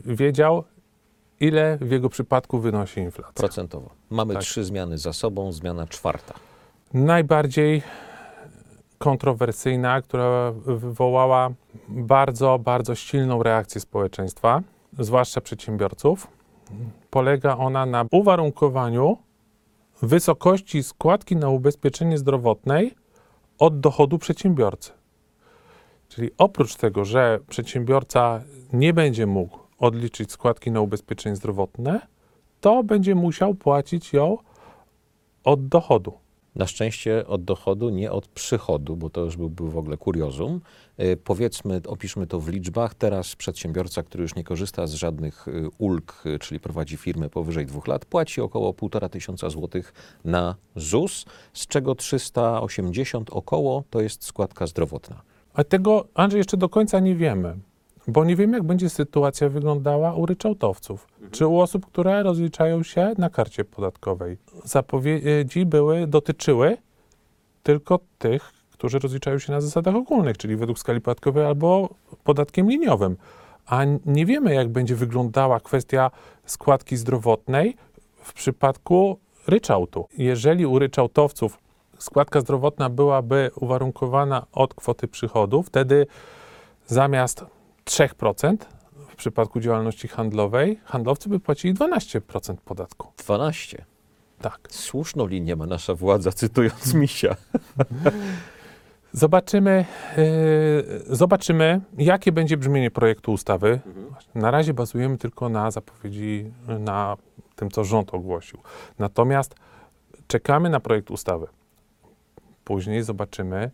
wiedział, 0.04 0.64
ile 1.40 1.78
w 1.80 1.90
jego 1.90 2.08
przypadku 2.08 2.58
wynosi 2.58 3.00
inflacja. 3.00 3.32
Procentowo. 3.34 3.90
Mamy 4.10 4.34
Tak. 4.34 4.42
trzy 4.42 4.64
zmiany 4.64 4.98
za 4.98 5.12
sobą, 5.12 5.52
zmiana 5.52 5.86
czwarta. 5.86 6.34
Najbardziej 6.94 7.82
kontrowersyjna, 8.98 10.02
która 10.02 10.52
wywołała 10.52 11.50
bardzo, 11.88 12.58
bardzo 12.58 12.94
silną 12.94 13.42
reakcję 13.42 13.80
społeczeństwa, 13.80 14.62
zwłaszcza 14.98 15.40
przedsiębiorców, 15.40 16.26
polega 17.10 17.56
ona 17.56 17.86
na 17.86 18.04
uwarunkowaniu 18.10 19.16
wysokości 20.02 20.82
składki 20.82 21.36
na 21.36 21.48
ubezpieczenie 21.48 22.18
zdrowotne 22.18 22.82
od 23.58 23.80
dochodu 23.80 24.18
przedsiębiorcy. 24.18 24.92
Czyli 26.08 26.30
oprócz 26.38 26.76
tego, 26.76 27.04
że 27.04 27.38
przedsiębiorca 27.48 28.42
nie 28.72 28.94
będzie 28.94 29.26
mógł 29.26 29.59
odliczyć 29.80 30.32
składki 30.32 30.70
na 30.70 30.80
ubezpieczenie 30.80 31.36
zdrowotne, 31.36 32.00
to 32.60 32.84
będzie 32.84 33.14
musiał 33.14 33.54
płacić 33.54 34.12
ją 34.12 34.38
od 35.44 35.68
dochodu. 35.68 36.12
Na 36.54 36.66
szczęście 36.66 37.26
od 37.26 37.44
dochodu, 37.44 37.90
nie 37.90 38.12
od 38.12 38.28
przychodu, 38.28 38.96
bo 38.96 39.10
to 39.10 39.20
już 39.20 39.36
byłby 39.36 39.70
w 39.70 39.76
ogóle 39.76 39.96
kuriozum. 39.96 40.60
Y, 41.00 41.16
Powiedzmy, 41.24 41.80
opiszmy 41.86 42.26
to 42.26 42.40
w 42.40 42.48
liczbach. 42.48 42.94
Teraz 42.94 43.36
przedsiębiorca, 43.36 44.02
który 44.02 44.22
już 44.22 44.34
nie 44.34 44.44
korzysta 44.44 44.86
z 44.86 44.94
żadnych 44.94 45.48
y, 45.48 45.68
ulg, 45.78 46.22
y, 46.26 46.38
czyli 46.38 46.60
prowadzi 46.60 46.96
firmę 46.96 47.28
powyżej 47.28 47.66
dwóch 47.66 47.86
lat, 47.86 48.04
płaci 48.04 48.40
około 48.40 48.72
1,5 48.72 49.08
tysiąca 49.08 49.50
złotych 49.50 49.92
na 50.24 50.56
ZUS, 50.76 51.24
z 51.52 51.66
czego 51.66 51.94
380 51.94 53.30
około 53.30 53.84
to 53.90 54.00
jest 54.00 54.24
składka 54.24 54.66
zdrowotna. 54.66 55.22
A 55.54 55.64
tego, 55.64 56.08
Andrzej, 56.14 56.38
jeszcze 56.38 56.56
do 56.56 56.68
końca 56.68 57.00
nie 57.00 57.14
wiemy, 57.14 57.58
bo 58.10 58.24
nie 58.24 58.36
wiemy, 58.36 58.56
jak 58.56 58.66
będzie 58.66 58.90
sytuacja 58.90 59.48
wyglądała 59.48 60.14
u 60.14 60.26
ryczałtowców, 60.26 61.06
czy 61.30 61.46
u 61.46 61.60
osób, 61.60 61.86
które 61.86 62.22
rozliczają 62.22 62.82
się 62.82 63.12
na 63.18 63.30
karcie 63.30 63.64
podatkowej. 63.64 64.36
Zapowiedzi 64.64 65.66
były, 65.66 66.06
dotyczyły 66.06 66.76
tylko 67.62 67.98
tych, 68.18 68.52
którzy 68.72 68.98
rozliczają 68.98 69.38
się 69.38 69.52
na 69.52 69.60
zasadach 69.60 69.94
ogólnych, 69.94 70.38
czyli 70.38 70.56
według 70.56 70.78
skali 70.78 71.00
podatkowej 71.00 71.46
albo 71.46 71.88
podatkiem 72.24 72.70
liniowym. 72.70 73.16
A 73.66 73.84
nie 74.06 74.26
wiemy, 74.26 74.54
jak 74.54 74.68
będzie 74.68 74.94
wyglądała 74.94 75.60
kwestia 75.60 76.10
składki 76.44 76.96
zdrowotnej 76.96 77.76
w 78.22 78.32
przypadku 78.32 79.18
ryczałtu. 79.46 80.08
Jeżeli 80.18 80.66
u 80.66 80.78
ryczałtowców 80.78 81.58
składka 81.98 82.40
zdrowotna 82.40 82.90
byłaby 82.90 83.50
uwarunkowana 83.60 84.46
od 84.52 84.74
kwoty 84.74 85.08
przychodu, 85.08 85.62
wtedy 85.62 86.06
zamiast 86.86 87.44
3% 87.90 88.56
w 89.08 89.16
przypadku 89.16 89.60
działalności 89.60 90.08
handlowej, 90.08 90.80
handlowcy 90.84 91.28
by 91.28 91.40
płacili 91.40 91.74
12% 91.74 92.56
podatku. 92.56 93.12
12. 93.18 93.84
Tak. 94.40 94.58
Słuszną 94.70 95.26
linię 95.26 95.56
ma 95.56 95.66
nasza 95.66 95.94
władza, 95.94 96.32
cytując 96.32 96.94
misia. 97.02 97.36
Zobaczymy, 99.12 99.84
yy, 100.16 101.16
zobaczymy, 101.16 101.80
jakie 101.98 102.32
będzie 102.32 102.56
brzmienie 102.56 102.90
projektu 102.90 103.32
ustawy. 103.32 103.80
Na 104.34 104.50
razie 104.50 104.74
bazujemy 104.74 105.18
tylko 105.18 105.48
na 105.48 105.70
zapowiedzi, 105.70 106.50
na 106.78 107.16
tym, 107.56 107.70
co 107.70 107.84
rząd 107.84 108.14
ogłosił. 108.14 108.58
Natomiast 108.98 109.54
czekamy 110.26 110.70
na 110.70 110.80
projekt 110.80 111.10
ustawy. 111.10 111.46
Później 112.64 113.02
zobaczymy, 113.02 113.70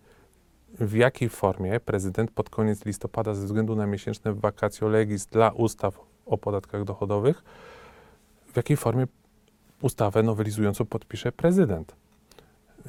w 0.68 0.94
jakiej 0.94 1.28
formie 1.28 1.80
prezydent 1.80 2.30
pod 2.30 2.50
koniec 2.50 2.84
listopada, 2.84 3.34
ze 3.34 3.46
względu 3.46 3.76
na 3.76 3.86
miesięczne 3.86 4.32
vacatio 4.32 4.88
legis 4.88 5.26
dla 5.26 5.50
ustaw 5.50 6.00
o 6.26 6.38
podatkach 6.38 6.84
dochodowych, 6.84 7.44
w 8.52 8.56
jakiej 8.56 8.76
formie 8.76 9.06
ustawę 9.82 10.22
nowelizującą 10.22 10.84
podpisze 10.84 11.32
prezydent. 11.32 11.96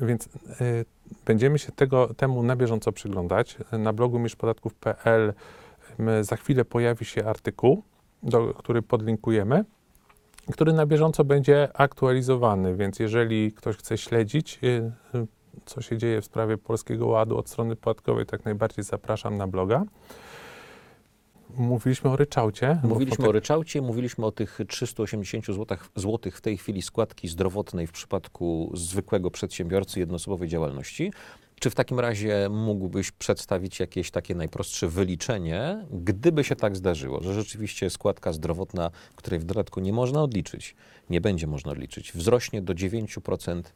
Więc 0.02 0.26
y, 0.26 0.86
będziemy 1.26 1.60
się 1.60 1.72
tego, 1.72 2.14
temu 2.14 2.44
na 2.44 2.56
bieżąco 2.56 2.92
przyglądać. 2.92 3.58
Na 3.72 3.94
blogu 3.94 4.20
mieszpodatków.pl 4.20 5.34
za 6.22 6.36
chwilę 6.36 6.66
pojawi 6.66 7.06
się 7.06 7.26
artykuł, 7.26 7.84
do, 8.24 8.54
który 8.54 8.82
podlinkujemy, 8.82 9.66
który 10.52 10.74
na 10.74 10.86
bieżąco 10.86 11.24
będzie 11.24 11.70
aktualizowany, 11.74 12.76
więc 12.76 13.00
jeżeli 13.00 13.52
ktoś 13.52 13.78
chce 13.78 13.98
śledzić, 13.98 14.60
y, 14.64 14.68
y, 15.16 15.28
co 15.66 15.82
się 15.82 15.98
dzieje 15.98 16.22
w 16.22 16.26
sprawie 16.26 16.58
Polskiego 16.58 17.08
Ładu 17.08 17.38
od 17.38 17.50
strony 17.50 17.76
podatkowej, 17.76 18.26
tak 18.26 18.46
najbardziej 18.46 18.84
zapraszam 18.84 19.38
na 19.38 19.48
bloga. 19.48 19.84
Mówiliśmy 21.58 22.10
o 22.10 22.16
ryczałcie. 22.16 22.80
Mówiliśmy 22.84 23.18
potem- 23.18 23.30
o 23.30 23.32
ryczałcie, 23.32 23.82
mówiliśmy 23.82 24.26
o 24.26 24.32
tych 24.32 24.60
380 24.68 25.54
złotych, 25.54 25.90
złotych 25.96 26.38
w 26.38 26.42
tej 26.42 26.58
chwili 26.58 26.82
składki 26.82 27.28
zdrowotnej 27.28 27.88
w 27.88 27.92
przypadku 27.92 28.72
zwykłego 28.74 29.32
przedsiębiorcy 29.32 30.00
jednoosobowej 30.00 30.50
działalności. 30.50 31.12
Czy 31.60 31.70
w 31.70 31.76
takim 31.76 32.00
razie 32.00 32.48
mógłbyś 32.50 33.12
przedstawić 33.12 33.80
jakieś 33.80 34.12
takie 34.12 34.36
najprostsze 34.36 34.88
wyliczenie, 34.88 35.86
gdyby 35.92 36.44
się 36.44 36.56
tak 36.56 36.76
zdarzyło, 36.76 37.24
że 37.24 37.34
rzeczywiście 37.34 37.90
składka 37.90 38.34
zdrowotna, 38.34 38.92
której 39.16 39.40
w 39.40 39.44
dodatku 39.44 39.80
nie 39.80 39.94
można 39.94 40.24
odliczyć, 40.24 40.76
nie 41.10 41.22
będzie 41.22 41.48
można 41.48 41.72
odliczyć, 41.72 42.12
wzrośnie 42.12 42.62
do 42.62 42.74
9% 42.74 43.74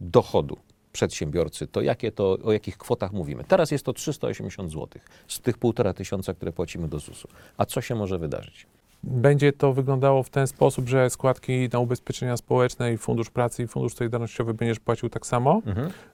dochodu 0.00 0.56
przedsiębiorcy, 0.94 1.66
to 1.66 1.80
jakie 1.80 2.12
to, 2.12 2.38
o 2.44 2.52
jakich 2.52 2.78
kwotach 2.78 3.12
mówimy? 3.12 3.44
Teraz 3.44 3.70
jest 3.70 3.84
to 3.84 3.92
380 3.92 4.70
zł 4.72 4.88
z 5.28 5.40
tych 5.40 5.58
półtora 5.58 5.92
tysiąca, 5.92 6.34
które 6.34 6.52
płacimy 6.52 6.88
do 6.88 6.98
ZUS-u. 6.98 7.28
A 7.56 7.64
co 7.66 7.80
się 7.80 7.94
może 7.94 8.18
wydarzyć? 8.18 8.66
Będzie 9.02 9.52
to 9.52 9.72
wyglądało 9.72 10.22
w 10.22 10.30
ten 10.30 10.46
sposób, 10.46 10.88
że 10.88 11.10
składki 11.10 11.68
na 11.72 11.78
ubezpieczenia 11.78 12.36
społeczne 12.36 12.92
i 12.92 12.98
Fundusz 12.98 13.30
Pracy 13.30 13.62
i 13.62 13.66
Fundusz 13.66 13.94
Solidarnościowy 13.94 14.54
będziesz 14.54 14.80
płacił 14.80 15.08
tak 15.10 15.26
samo, 15.26 15.62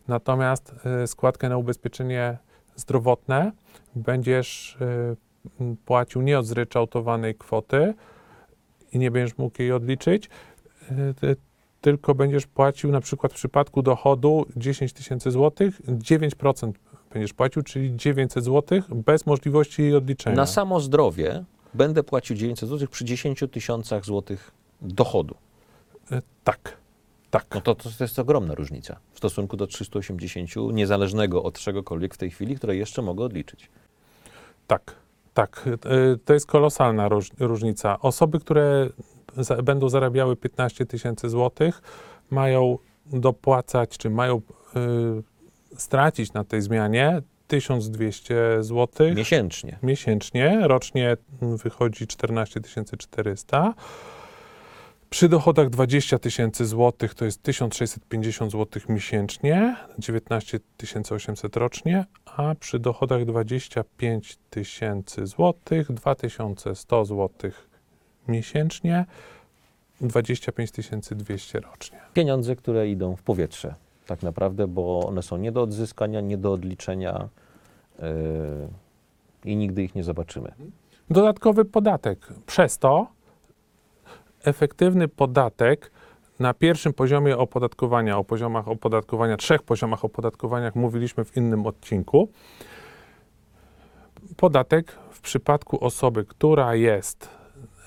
natomiast 0.08 0.74
y, 1.04 1.06
składkę 1.06 1.48
na 1.48 1.56
ubezpieczenie 1.56 2.38
zdrowotne 2.76 3.52
będziesz 3.96 4.76
y, 5.60 5.76
płacił 5.84 6.22
nie 6.22 6.38
od 6.38 6.46
zryczałtowanej 6.46 7.34
kwoty 7.34 7.94
i 8.92 8.98
nie 8.98 9.10
będziesz 9.10 9.38
mógł 9.38 9.62
jej 9.62 9.72
odliczyć, 9.72 10.28
y, 10.90 11.14
ty- 11.20 11.36
tylko 11.80 12.14
będziesz 12.14 12.46
płacił 12.46 12.90
na 12.90 13.00
przykład 13.00 13.32
w 13.32 13.34
przypadku 13.34 13.82
dochodu 13.82 14.46
10 14.56 14.92
tysięcy 14.92 15.30
złotych, 15.30 15.80
9% 15.86 16.72
będziesz 17.12 17.32
płacił, 17.32 17.62
czyli 17.62 17.96
900 17.96 18.44
złotych 18.44 18.94
bez 18.94 19.26
możliwości 19.26 19.82
jej 19.82 19.94
odliczenia. 19.94 20.36
Na 20.36 20.46
samo 20.46 20.80
zdrowie 20.80 21.44
będę 21.74 22.02
płacił 22.02 22.36
900 22.36 22.68
zł 22.68 22.88
przy 22.90 23.04
10 23.04 23.44
tysiącach 23.50 24.04
złotych 24.04 24.50
dochodu. 24.82 25.34
Y, 26.12 26.22
Tak, 26.44 26.76
tak. 27.30 27.46
No 27.54 27.60
to, 27.60 27.74
to, 27.74 27.90
to 27.98 28.04
jest 28.04 28.18
ogromna 28.18 28.54
różnica 28.54 28.96
w 29.12 29.18
stosunku 29.18 29.56
do 29.56 29.66
380, 29.66 30.50
niezależnego 30.72 31.42
od 31.42 31.58
czegokolwiek 31.58 32.14
w 32.14 32.18
tej 32.18 32.30
chwili, 32.30 32.56
które 32.56 32.76
jeszcze 32.76 33.02
mogę 33.02 33.24
odliczyć. 33.24 33.70
Tak, 34.66 34.94
tak. 35.34 35.64
Y, 35.66 36.18
To 36.24 36.34
jest 36.34 36.46
kolosalna 36.46 37.08
róż, 37.08 37.30
różnica. 37.38 38.00
Osoby, 38.00 38.40
które 38.40 38.88
za, 39.36 39.62
będą 39.62 39.88
zarabiały 39.88 40.36
15 40.36 40.86
tysięcy 40.86 41.28
złotych, 41.28 41.82
mają 42.30 42.78
dopłacać, 43.06 43.98
czy 43.98 44.10
mają 44.10 44.36
y, 44.36 44.40
stracić 45.76 46.32
na 46.32 46.44
tej 46.44 46.62
zmianie 46.62 47.22
1200 47.46 48.62
złotych 48.62 49.16
Miesięcznie. 49.16 49.78
miesięcznie. 49.82 50.58
Rocznie 50.62 51.16
mm, 51.42 51.56
wychodzi 51.56 52.06
14 52.06 52.60
400. 52.98 53.74
Przy 55.10 55.28
dochodach 55.28 55.70
20 55.70 56.18
tysięcy 56.18 56.66
złotych 56.66 57.14
to 57.14 57.24
jest 57.24 57.42
1650 57.42 58.50
złotych 58.50 58.88
miesięcznie, 58.88 59.76
19 59.98 60.60
800 61.10 61.56
rocznie, 61.56 62.04
a 62.26 62.54
przy 62.54 62.78
dochodach 62.78 63.24
25 63.24 64.38
tysięcy 64.50 65.26
złotych 65.26 65.92
2100 65.92 67.04
złotych 67.04 67.69
miesięcznie, 68.28 69.04
25 70.00 70.70
200 71.10 71.60
rocznie. 71.60 71.98
Pieniądze, 72.14 72.56
które 72.56 72.88
idą 72.88 73.16
w 73.16 73.22
powietrze 73.22 73.74
tak 74.10 74.22
naprawdę, 74.22 74.68
bo 74.68 75.06
one 75.06 75.22
są 75.22 75.36
nie 75.36 75.52
do 75.52 75.62
odzyskania, 75.62 76.20
nie 76.20 76.38
do 76.38 76.52
odliczenia 76.52 77.28
yy, 77.98 78.04
i 79.44 79.56
nigdy 79.56 79.82
ich 79.82 79.94
nie 79.94 80.04
zobaczymy. 80.04 80.52
dodatkowy 81.10 81.64
podatek. 81.64 82.28
Przez 82.46 82.78
to 82.78 83.06
efektywny 84.44 85.08
podatek 85.08 85.90
na 86.40 86.54
pierwszym 86.54 86.92
poziomie 86.92 87.38
opodatkowania, 87.38 88.18
o 88.18 88.24
poziomach 88.24 88.68
opodatkowania, 88.68 89.36
trzech 89.36 89.62
poziomach 89.62 90.04
opodatkowania 90.04 90.72
mówiliśmy 90.74 91.24
w 91.24 91.36
innym 91.36 91.66
odcinku. 91.66 92.28
Podatek 94.36 94.92
w 95.10 95.20
przypadku 95.20 95.84
osoby, 95.84 96.24
która 96.24 96.74
jest 96.74 97.28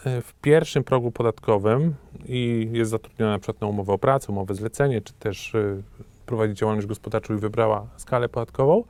w 0.05 0.33
pierwszym 0.41 0.83
progu 0.83 1.11
podatkowym 1.11 1.95
i 2.25 2.69
jest 2.71 2.91
zatrudniona 2.91 3.31
na 3.31 3.39
przykład 3.39 3.61
na 3.61 3.67
umowę 3.67 3.93
o 3.93 3.97
pracę, 3.97 4.31
umowę 4.31 4.55
zlecenie, 4.55 5.01
czy 5.01 5.13
też 5.13 5.55
e, 5.55 5.81
prowadzi 6.25 6.53
działalność 6.53 6.87
gospodarczą 6.87 7.33
i 7.33 7.37
wybrała 7.37 7.87
skalę 7.97 8.29
podatkową, 8.29 8.83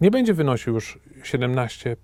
nie 0.00 0.10
będzie 0.10 0.34
wynosił 0.34 0.74
już 0.74 0.98
17%, 1.22 1.96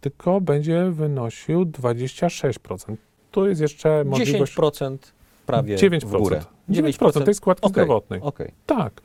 tylko 0.00 0.40
będzie 0.40 0.90
wynosił 0.90 1.64
26%. 1.64 2.96
Tu 3.30 3.46
jest 3.46 3.60
jeszcze 3.60 4.04
możliwość... 4.04 4.56
10% 4.56 4.98
prawie 5.46 5.76
9%. 5.76 6.06
w 6.06 6.10
górę. 6.10 6.40
9% 6.70 7.24
tej 7.24 7.34
składki 7.34 7.66
Okej, 7.66 7.84
zdrowotnej. 7.84 8.20
okej. 8.20 8.52
Tak. 8.66 9.00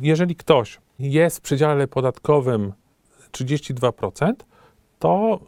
Jeżeli 0.00 0.36
ktoś 0.36 0.80
jest 0.98 1.38
w 1.38 1.40
przedziale 1.40 1.88
podatkowym 1.88 2.72
32%, 3.32 4.32
to 4.98 5.40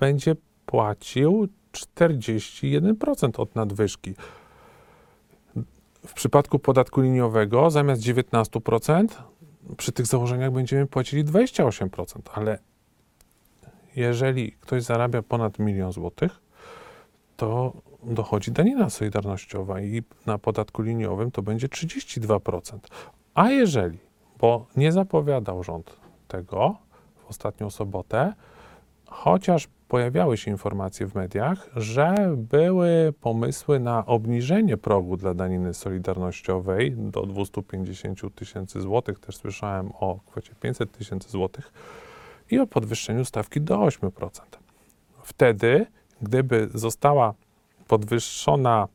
będzie 0.00 0.36
płacił 0.68 1.48
41% 1.72 3.40
od 3.40 3.54
nadwyżki. 3.54 4.14
W 6.06 6.12
przypadku 6.14 6.58
podatku 6.58 7.00
liniowego 7.00 7.70
zamiast 7.70 8.02
19% 8.02 9.06
przy 9.76 9.92
tych 9.92 10.06
założeniach 10.06 10.52
będziemy 10.52 10.86
płacili 10.86 11.24
28%, 11.24 12.20
ale 12.34 12.58
jeżeli 13.96 14.52
ktoś 14.52 14.82
zarabia 14.82 15.22
ponad 15.22 15.58
milion 15.58 15.92
złotych, 15.92 16.40
to 17.36 17.72
dochodzi 18.02 18.52
danina 18.52 18.90
solidarnościowa 18.90 19.80
i 19.80 20.02
na 20.26 20.38
podatku 20.38 20.82
liniowym 20.82 21.30
to 21.30 21.42
będzie 21.42 21.68
32%. 21.68 22.78
A 23.34 23.50
jeżeli, 23.50 23.98
bo 24.38 24.66
nie 24.76 24.92
zapowiadał 24.92 25.64
rząd 25.64 25.96
tego 26.28 26.76
w 27.16 27.30
ostatnią 27.30 27.70
sobotę, 27.70 28.32
chociaż 29.06 29.68
pojawiały 29.88 30.36
się 30.36 30.50
informacje 30.50 31.06
w 31.06 31.14
mediach, 31.14 31.68
że 31.76 32.14
były 32.36 33.12
pomysły 33.20 33.80
na 33.80 34.06
obniżenie 34.06 34.76
progu 34.76 35.16
dla 35.16 35.34
daniny 35.34 35.74
solidarnościowej 35.74 36.92
do 36.96 37.26
250 37.26 38.34
tysięcy 38.34 38.80
złotych, 38.80 39.18
też 39.18 39.36
słyszałem 39.36 39.90
o 40.00 40.20
kwocie 40.26 40.54
500 40.60 40.92
tysięcy 40.92 41.30
złotych 41.30 41.72
i 42.50 42.58
o 42.58 42.66
podwyższeniu 42.66 43.24
stawki 43.24 43.60
do 43.60 43.78
8%. 43.78 44.40
Wtedy, 45.22 45.86
gdyby 46.22 46.68
została 46.74 47.34
podwyższona 47.88 48.88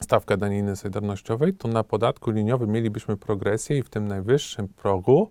stawka 0.00 0.36
daniny 0.36 0.76
solidarnościowej, 0.76 1.54
to 1.54 1.68
na 1.68 1.84
podatku 1.84 2.30
liniowym 2.30 2.70
mielibyśmy 2.70 3.16
progresję 3.16 3.78
i 3.78 3.82
w 3.82 3.90
tym 3.90 4.08
najwyższym 4.08 4.68
progu 4.68 5.30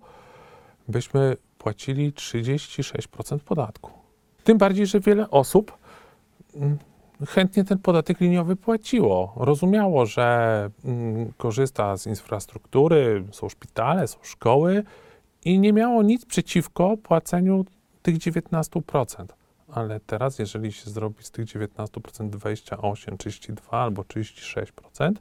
byśmy 0.88 1.38
płacili 1.57 2.13
36% 2.13 3.39
podatku. 3.39 3.96
Tym 4.47 4.57
bardziej, 4.57 4.85
że 4.85 4.99
wiele 4.99 5.29
osób 5.29 5.77
mm, 6.55 6.77
chętnie 7.27 7.63
ten 7.63 7.77
podatek 7.77 8.19
liniowy 8.19 8.55
płaciło. 8.55 9.33
Rozumiało, 9.35 10.05
że 10.05 10.69
mm, 10.85 11.33
korzysta 11.37 11.97
z 11.97 12.07
infrastruktury, 12.07 13.23
są 13.31 13.49
szpitale, 13.49 14.07
są 14.07 14.17
szkoły 14.23 14.83
i 15.45 15.59
nie 15.59 15.73
miało 15.73 16.03
nic 16.03 16.25
przeciwko 16.25 16.97
płaceniu 16.97 17.65
tych 18.01 18.17
19%. 18.17 19.25
Ale 19.71 19.99
teraz, 19.99 20.39
jeżeli 20.39 20.71
się 20.71 20.89
zrobi 20.89 21.23
z 21.23 21.31
tych 21.31 21.45
19% 21.45 22.29
28, 22.29 23.17
32 23.17 23.77
albo 23.77 24.01
36%, 24.01 25.11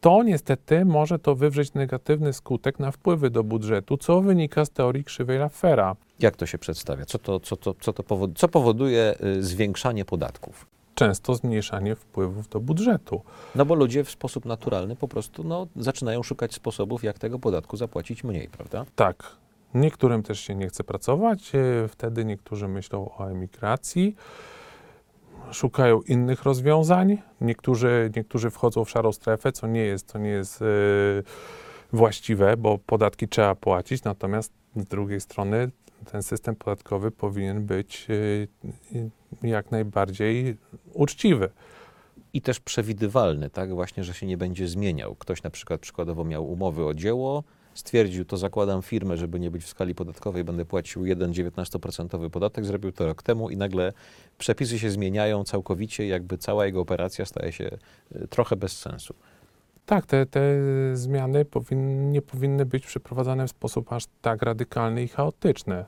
to 0.00 0.22
niestety 0.22 0.84
może 0.84 1.18
to 1.18 1.34
wywrzeć 1.34 1.74
negatywny 1.74 2.32
skutek 2.32 2.78
na 2.78 2.90
wpływy 2.90 3.30
do 3.30 3.44
budżetu, 3.44 3.96
co 3.96 4.20
wynika 4.20 4.64
z 4.64 4.70
teorii 4.70 5.04
krzywej 5.04 5.38
Laffera. 5.38 5.96
Jak 6.20 6.36
to 6.36 6.46
się 6.46 6.58
przedstawia? 6.58 7.04
Co, 7.04 7.18
to, 7.18 7.40
co, 7.40 7.56
to, 7.56 7.74
co, 7.80 7.92
to 7.92 8.02
powod, 8.02 8.30
co 8.34 8.48
powoduje 8.48 9.14
y, 9.24 9.42
zwiększanie 9.42 10.04
podatków? 10.04 10.66
Często 10.94 11.34
zmniejszanie 11.34 11.96
wpływów 11.96 12.48
do 12.48 12.60
budżetu. 12.60 13.22
No 13.54 13.64
bo 13.64 13.74
ludzie 13.74 14.04
w 14.04 14.10
sposób 14.10 14.44
naturalny 14.44 14.96
po 14.96 15.08
prostu 15.08 15.44
no, 15.44 15.66
zaczynają 15.76 16.22
szukać 16.22 16.54
sposobów, 16.54 17.04
jak 17.04 17.18
tego 17.18 17.38
podatku 17.38 17.76
zapłacić 17.76 18.24
mniej, 18.24 18.48
prawda? 18.48 18.84
Tak, 18.96 19.36
niektórym 19.74 20.22
też 20.22 20.40
się 20.40 20.54
nie 20.54 20.68
chce 20.68 20.84
pracować, 20.84 21.52
e, 21.54 21.88
wtedy 21.88 22.24
niektórzy 22.24 22.68
myślą 22.68 23.10
o 23.18 23.30
emigracji, 23.30 24.16
szukają 25.52 26.02
innych 26.02 26.42
rozwiązań. 26.42 27.18
Niektórzy, 27.40 28.10
niektórzy 28.16 28.50
wchodzą 28.50 28.84
w 28.84 28.90
szarą 28.90 29.12
strefę, 29.12 29.52
co 29.52 29.66
nie 29.66 29.80
jest, 29.80 30.12
co 30.12 30.18
nie 30.18 30.30
jest 30.30 30.62
e, 30.62 30.64
właściwe, 31.92 32.56
bo 32.56 32.78
podatki 32.78 33.28
trzeba 33.28 33.54
płacić, 33.54 34.04
natomiast 34.04 34.52
z 34.76 34.84
drugiej 34.84 35.20
strony 35.20 35.70
ten 36.04 36.22
system 36.22 36.56
podatkowy 36.56 37.10
powinien 37.10 37.66
być 37.66 38.06
e, 39.42 39.46
jak 39.46 39.70
najbardziej 39.70 40.56
uczciwy. 40.92 41.50
I 42.32 42.40
też 42.42 42.60
przewidywalny, 42.60 43.50
tak? 43.50 43.74
Właśnie, 43.74 44.04
że 44.04 44.14
się 44.14 44.26
nie 44.26 44.36
będzie 44.36 44.68
zmieniał. 44.68 45.14
Ktoś 45.14 45.42
na 45.42 45.50
przykład 45.50 45.80
przykładowo 45.80 46.24
miał 46.24 46.50
umowy 46.52 46.84
o 46.84 46.94
dzieło, 46.94 47.44
stwierdził, 47.74 48.24
to 48.24 48.36
zakładam 48.36 48.82
firmę, 48.82 49.16
żeby 49.16 49.40
nie 49.40 49.50
być 49.50 49.64
w 49.64 49.68
skali 49.68 49.94
podatkowej, 49.94 50.44
będę 50.44 50.64
płacił 50.64 51.06
jeden 51.06 51.32
19% 51.32 52.30
podatek, 52.30 52.64
zrobił 52.64 52.92
to 52.92 53.06
rok 53.06 53.22
temu 53.22 53.50
i 53.50 53.56
nagle 53.56 53.92
przepisy 54.38 54.78
się 54.78 54.90
zmieniają 54.90 55.44
całkowicie, 55.44 56.06
jakby 56.06 56.38
cała 56.38 56.66
jego 56.66 56.80
operacja 56.80 57.24
staje 57.24 57.52
się 57.52 57.78
y, 58.16 58.28
trochę 58.28 58.56
bez 58.56 58.78
sensu. 58.78 59.14
Tak, 59.86 60.06
te, 60.06 60.26
te 60.26 60.40
zmiany 60.94 61.44
powin, 61.44 62.10
nie 62.10 62.22
powinny 62.22 62.66
być 62.66 62.86
przeprowadzane 62.86 63.46
w 63.46 63.50
sposób 63.50 63.92
aż 63.92 64.04
tak 64.22 64.42
radykalny 64.42 65.02
i 65.02 65.08
chaotyczny. 65.08 65.84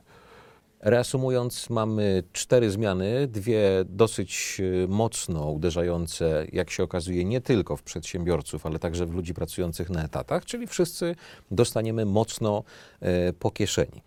Reasumując, 0.81 1.71
mamy 1.71 2.23
cztery 2.33 2.71
zmiany, 2.71 3.27
dwie 3.27 3.85
dosyć 3.85 4.57
y, 4.61 4.87
mocno 4.89 5.51
uderzające, 5.51 6.47
jak 6.53 6.71
się 6.71 6.83
okazuje, 6.83 7.25
nie 7.25 7.41
tylko 7.41 7.77
w 7.77 7.83
przedsiębiorców, 7.83 8.67
ale 8.67 8.79
także 8.79 9.07
w 9.07 9.15
ludzi 9.15 9.35
pracujących 9.35 9.91
na 9.91 10.05
etatach, 10.05 10.45
czyli 10.45 10.67
wszyscy 10.67 11.15
dostaniemy 11.51 12.05
mocno 12.05 12.65
e, 13.01 13.33
po 13.33 13.51
kieszeni. 13.51 14.03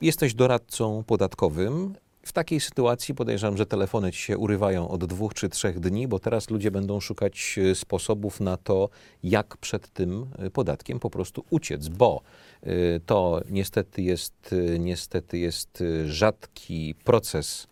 Jesteś 0.00 0.34
doradcą 0.34 1.04
podatkowym. 1.06 1.94
W 2.22 2.32
takiej 2.32 2.60
sytuacji 2.60 3.14
podejrzewam, 3.14 3.56
że 3.56 3.66
telefony 3.66 4.12
ci 4.12 4.22
się 4.22 4.38
urywają 4.38 4.88
od 4.88 5.04
dwóch 5.04 5.34
czy 5.34 5.48
trzech 5.48 5.80
dni, 5.80 6.08
bo 6.08 6.18
teraz 6.18 6.50
ludzie 6.50 6.70
będą 6.70 7.00
szukać 7.00 7.54
y, 7.58 7.74
sposobów 7.74 8.40
na 8.40 8.56
to, 8.56 8.88
jak 9.22 9.56
przed 9.56 9.88
tym 9.88 10.26
y, 10.46 10.50
podatkiem 10.50 11.00
po 11.00 11.10
prostu 11.10 11.44
uciec, 11.50 11.88
bo 11.88 12.22
y, 12.66 13.00
to 13.06 13.40
niestety 13.50 14.02
jest, 14.02 14.54
niestety 14.78 15.38
jest 15.38 15.84
rzadki 16.06 16.94
proces 17.04 17.66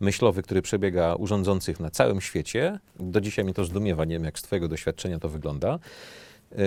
myślowy, 0.00 0.42
który 0.42 0.62
przebiega 0.62 1.14
u 1.14 1.26
rządzących 1.26 1.80
na 1.80 1.90
całym 1.90 2.20
świecie. 2.20 2.78
Do 3.00 3.20
dzisiaj 3.20 3.44
mnie 3.44 3.54
to 3.54 3.64
zdumiewa, 3.64 4.04
nie 4.04 4.14
wiem 4.14 4.24
jak 4.24 4.38
z 4.38 4.42
Twojego 4.42 4.68
doświadczenia 4.68 5.18
to 5.18 5.28
wygląda, 5.28 5.78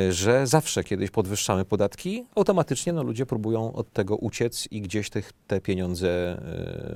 że 0.09 0.47
zawsze 0.47 0.83
kiedyś 0.83 1.11
podwyższamy 1.11 1.65
podatki, 1.65 2.25
automatycznie 2.35 2.93
no, 2.93 3.03
ludzie 3.03 3.25
próbują 3.25 3.73
od 3.73 3.93
tego 3.93 4.15
uciec 4.15 4.67
i 4.71 4.81
gdzieś 4.81 5.09
tych, 5.09 5.31
te 5.47 5.61
pieniądze 5.61 6.37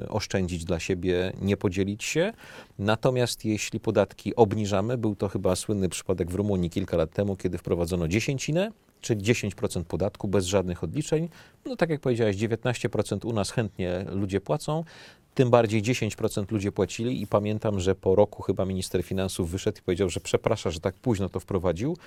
y, 0.03 0.09
oszczędzić 0.09 0.65
dla 0.65 0.79
siebie, 0.79 1.33
nie 1.41 1.57
podzielić 1.57 2.03
się. 2.03 2.33
Natomiast 2.79 3.45
jeśli 3.45 3.79
podatki 3.79 4.35
obniżamy, 4.35 4.97
był 4.97 5.15
to 5.15 5.27
chyba 5.27 5.55
słynny 5.55 5.89
przypadek 5.89 6.31
w 6.31 6.35
Rumunii 6.35 6.69
kilka 6.69 6.97
lat 6.97 7.11
temu, 7.11 7.35
kiedy 7.35 7.57
wprowadzono 7.57 8.07
dziesięcinę, 8.07 8.71
czyli 9.01 9.21
10% 9.21 9.83
podatku 9.83 10.27
bez 10.27 10.45
żadnych 10.45 10.83
odliczeń. 10.83 11.29
No 11.65 11.75
tak 11.75 11.89
jak 11.89 12.01
powiedziałeś, 12.01 12.37
19% 12.37 13.27
u 13.27 13.33
nas 13.33 13.51
chętnie 13.51 14.05
ludzie 14.11 14.41
płacą, 14.41 14.83
tym 15.39 15.49
bardziej 15.49 15.83
10% 15.83 16.51
ludzie 16.51 16.71
płacili 16.71 17.21
i 17.21 17.27
pamiętam, 17.27 17.79
że 17.79 17.95
po 17.95 18.15
roku 18.15 18.43
chyba 18.43 18.65
minister 18.65 19.03
finansów 19.03 19.51
wyszedł 19.51 19.77
i 19.77 19.81
powiedział, 19.81 20.09
że 20.09 20.19
przeprasza, 20.19 20.71
że 20.71 20.79
tak 20.79 20.95
późno 20.95 21.29
to 21.29 21.39
wprowadził, 21.39 21.97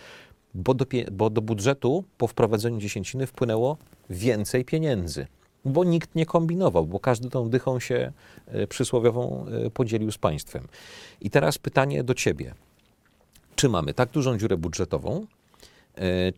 bo 0.54 0.74
do, 0.74 0.86
bo 1.12 1.30
do 1.30 1.42
budżetu 1.42 2.04
po 2.18 2.26
wprowadzeniu 2.26 2.78
dziesięciny 2.78 3.26
wpłynęło 3.26 3.76
więcej 4.10 4.64
pieniędzy. 4.64 5.26
Bo 5.64 5.84
nikt 5.84 6.14
nie 6.14 6.26
kombinował, 6.26 6.86
bo 6.86 7.00
każdy 7.00 7.30
tą 7.30 7.48
dychą 7.48 7.80
się 7.80 8.12
e, 8.46 8.66
przysłowiową 8.66 9.46
e, 9.66 9.70
podzielił 9.70 10.12
z 10.12 10.18
państwem. 10.18 10.68
I 11.20 11.30
teraz 11.30 11.58
pytanie 11.58 12.04
do 12.04 12.14
ciebie. 12.14 12.54
Czy 13.54 13.68
mamy 13.68 13.94
tak 13.94 14.10
dużą 14.10 14.38
dziurę 14.38 14.56
budżetową, 14.56 15.26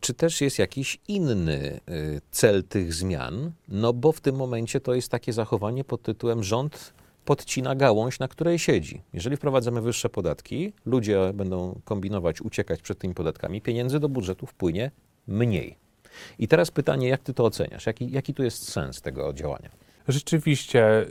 Czy 0.01 0.15
też 0.15 0.41
jest 0.41 0.59
jakiś 0.59 0.99
inny 1.09 1.81
e, 1.89 2.21
cel 2.31 2.65
tych 2.65 2.95
zmian? 2.95 3.53
No 3.69 3.93
bo 3.93 4.13
w 4.13 4.21
tym 4.21 4.37
momencie 4.37 4.81
to 4.81 4.95
jest 4.95 5.09
takie 5.09 5.33
zachowanie 5.33 5.85
pod 5.85 6.03
tytułem 6.03 6.43
rząd 6.43 6.93
podcina 7.25 7.75
gałąź, 7.75 8.19
na 8.19 8.29
której 8.29 8.59
siedzi. 8.59 9.03
Jeżeli 9.13 9.37
wprowadzamy 9.37 9.81
wyższe 9.81 10.09
podatki, 10.09 10.73
ludzie 10.87 11.33
będą 11.35 11.81
kombinować, 11.85 12.41
uciekać 12.41 12.83
przed 12.83 12.99
tymi 12.99 13.15
podatkami, 13.15 13.61
pieniędzy 13.61 14.01
do 14.01 14.09
budżetu 14.09 14.47
wpłynie 14.47 14.91
mniej. 15.27 15.77
I 16.39 16.49
teraz 16.49 16.71
pytanie, 16.71 17.09
jak 17.09 17.23
ty 17.23 17.35
to 17.35 17.45
oceniasz? 17.45 17.87
Jaki, 17.87 18.11
jaki 18.11 18.35
tu 18.35 18.43
jest 18.43 18.69
sens 18.69 19.01
tego 19.01 19.33
działania? 19.33 19.71
Rzeczywiście, 20.09 21.07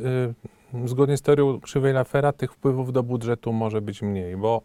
y, 0.73 0.87
zgodnie 0.87 1.17
z 1.17 1.21
teorią 1.21 1.59
krzywej 1.61 1.93
Lafera 1.93 2.31
tych 2.33 2.53
wpływów 2.53 2.93
do 2.93 3.03
budżetu 3.03 3.53
może 3.53 3.81
być 3.81 4.01
mniej, 4.01 4.37
bo 4.37 4.61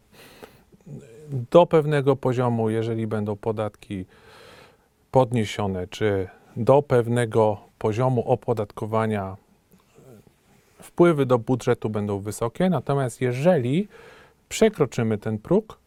do 1.50 1.66
pewnego 1.66 2.16
poziomu, 2.16 2.70
jeżeli 2.70 3.06
będą 3.06 3.36
podatki 3.36 4.04
podniesione, 5.10 5.86
czy 5.86 6.28
do 6.56 6.82
pewnego 6.82 7.60
poziomu 7.78 8.30
opodatkowania 8.30 9.36
wpływy 10.82 11.26
do 11.26 11.38
budżetu 11.38 11.90
będą 11.90 12.18
wysokie, 12.18 12.70
natomiast 12.70 13.20
jeżeli 13.20 13.88
przekroczymy 14.48 15.18
ten 15.18 15.38
próg, 15.38 15.78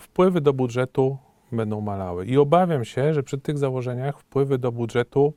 wpływy 0.00 0.40
do 0.40 0.52
budżetu 0.52 1.16
będą 1.52 1.80
malały. 1.80 2.26
I 2.26 2.38
obawiam 2.38 2.84
się, 2.84 3.14
że 3.14 3.22
przy 3.22 3.38
tych 3.38 3.58
założeniach 3.58 4.18
wpływy 4.18 4.58
do 4.58 4.72
budżetu 4.72 5.32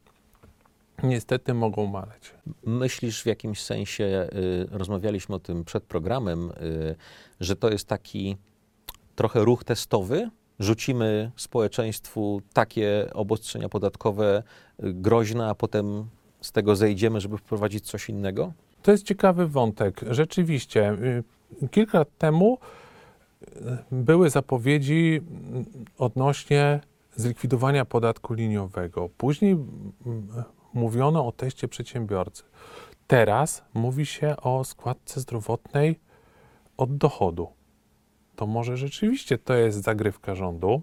niestety 1.03 1.53
mogą 1.53 1.85
maleć. 1.85 2.33
Myślisz 2.65 3.23
w 3.23 3.25
jakimś 3.25 3.61
sensie, 3.61 4.03
y, 4.03 4.67
rozmawialiśmy 4.71 5.35
o 5.35 5.39
tym 5.39 5.65
przed 5.65 5.83
programem, 5.83 6.51
y, 6.61 6.95
że 7.39 7.55
to 7.55 7.69
jest 7.69 7.87
taki 7.87 8.37
trochę 9.15 9.39
ruch 9.39 9.63
testowy? 9.63 10.30
Rzucimy 10.60 11.32
społeczeństwu 11.36 12.41
takie 12.54 13.10
obostrzenia 13.13 13.69
podatkowe 13.69 14.43
y, 14.84 14.93
groźne, 14.93 15.49
a 15.49 15.56
potem 15.56 16.06
z 16.41 16.51
tego 16.51 16.75
zejdziemy, 16.75 17.21
żeby 17.21 17.38
wprowadzić 17.38 17.86
coś 17.86 18.10
innego? 18.10 18.54
To 18.82 18.91
jest 18.91 19.04
ciekawy 19.04 19.47
wątek. 19.47 20.01
Rzeczywiście, 20.10 20.91
y, 21.63 21.67
kilka 21.71 21.99
lat 21.99 22.17
temu 22.17 22.58
y, 23.41 23.47
były 23.91 24.30
zapowiedzi 24.30 25.21
mm, 25.21 25.65
odnośnie 25.97 26.80
zlikwidowania 27.15 27.86
podatku 27.86 28.34
liniowego. 28.34 29.10
Później 29.17 29.58
mówiono 30.73 31.28
o 31.28 31.32
teście 31.32 31.67
przedsiębiorcy. 31.67 32.43
Teraz 33.08 33.63
mówi 33.73 34.06
się 34.06 34.36
o 34.38 34.63
składce 34.63 35.19
zdrowotnej 35.19 35.99
od 36.78 36.97
dochodu. 36.97 37.47
To 38.35 38.47
może 38.47 38.77
rzeczywiście 38.77 39.37
to 39.37 39.53
jest 39.53 39.83
zagrywka 39.83 40.35
rządu, 40.35 40.81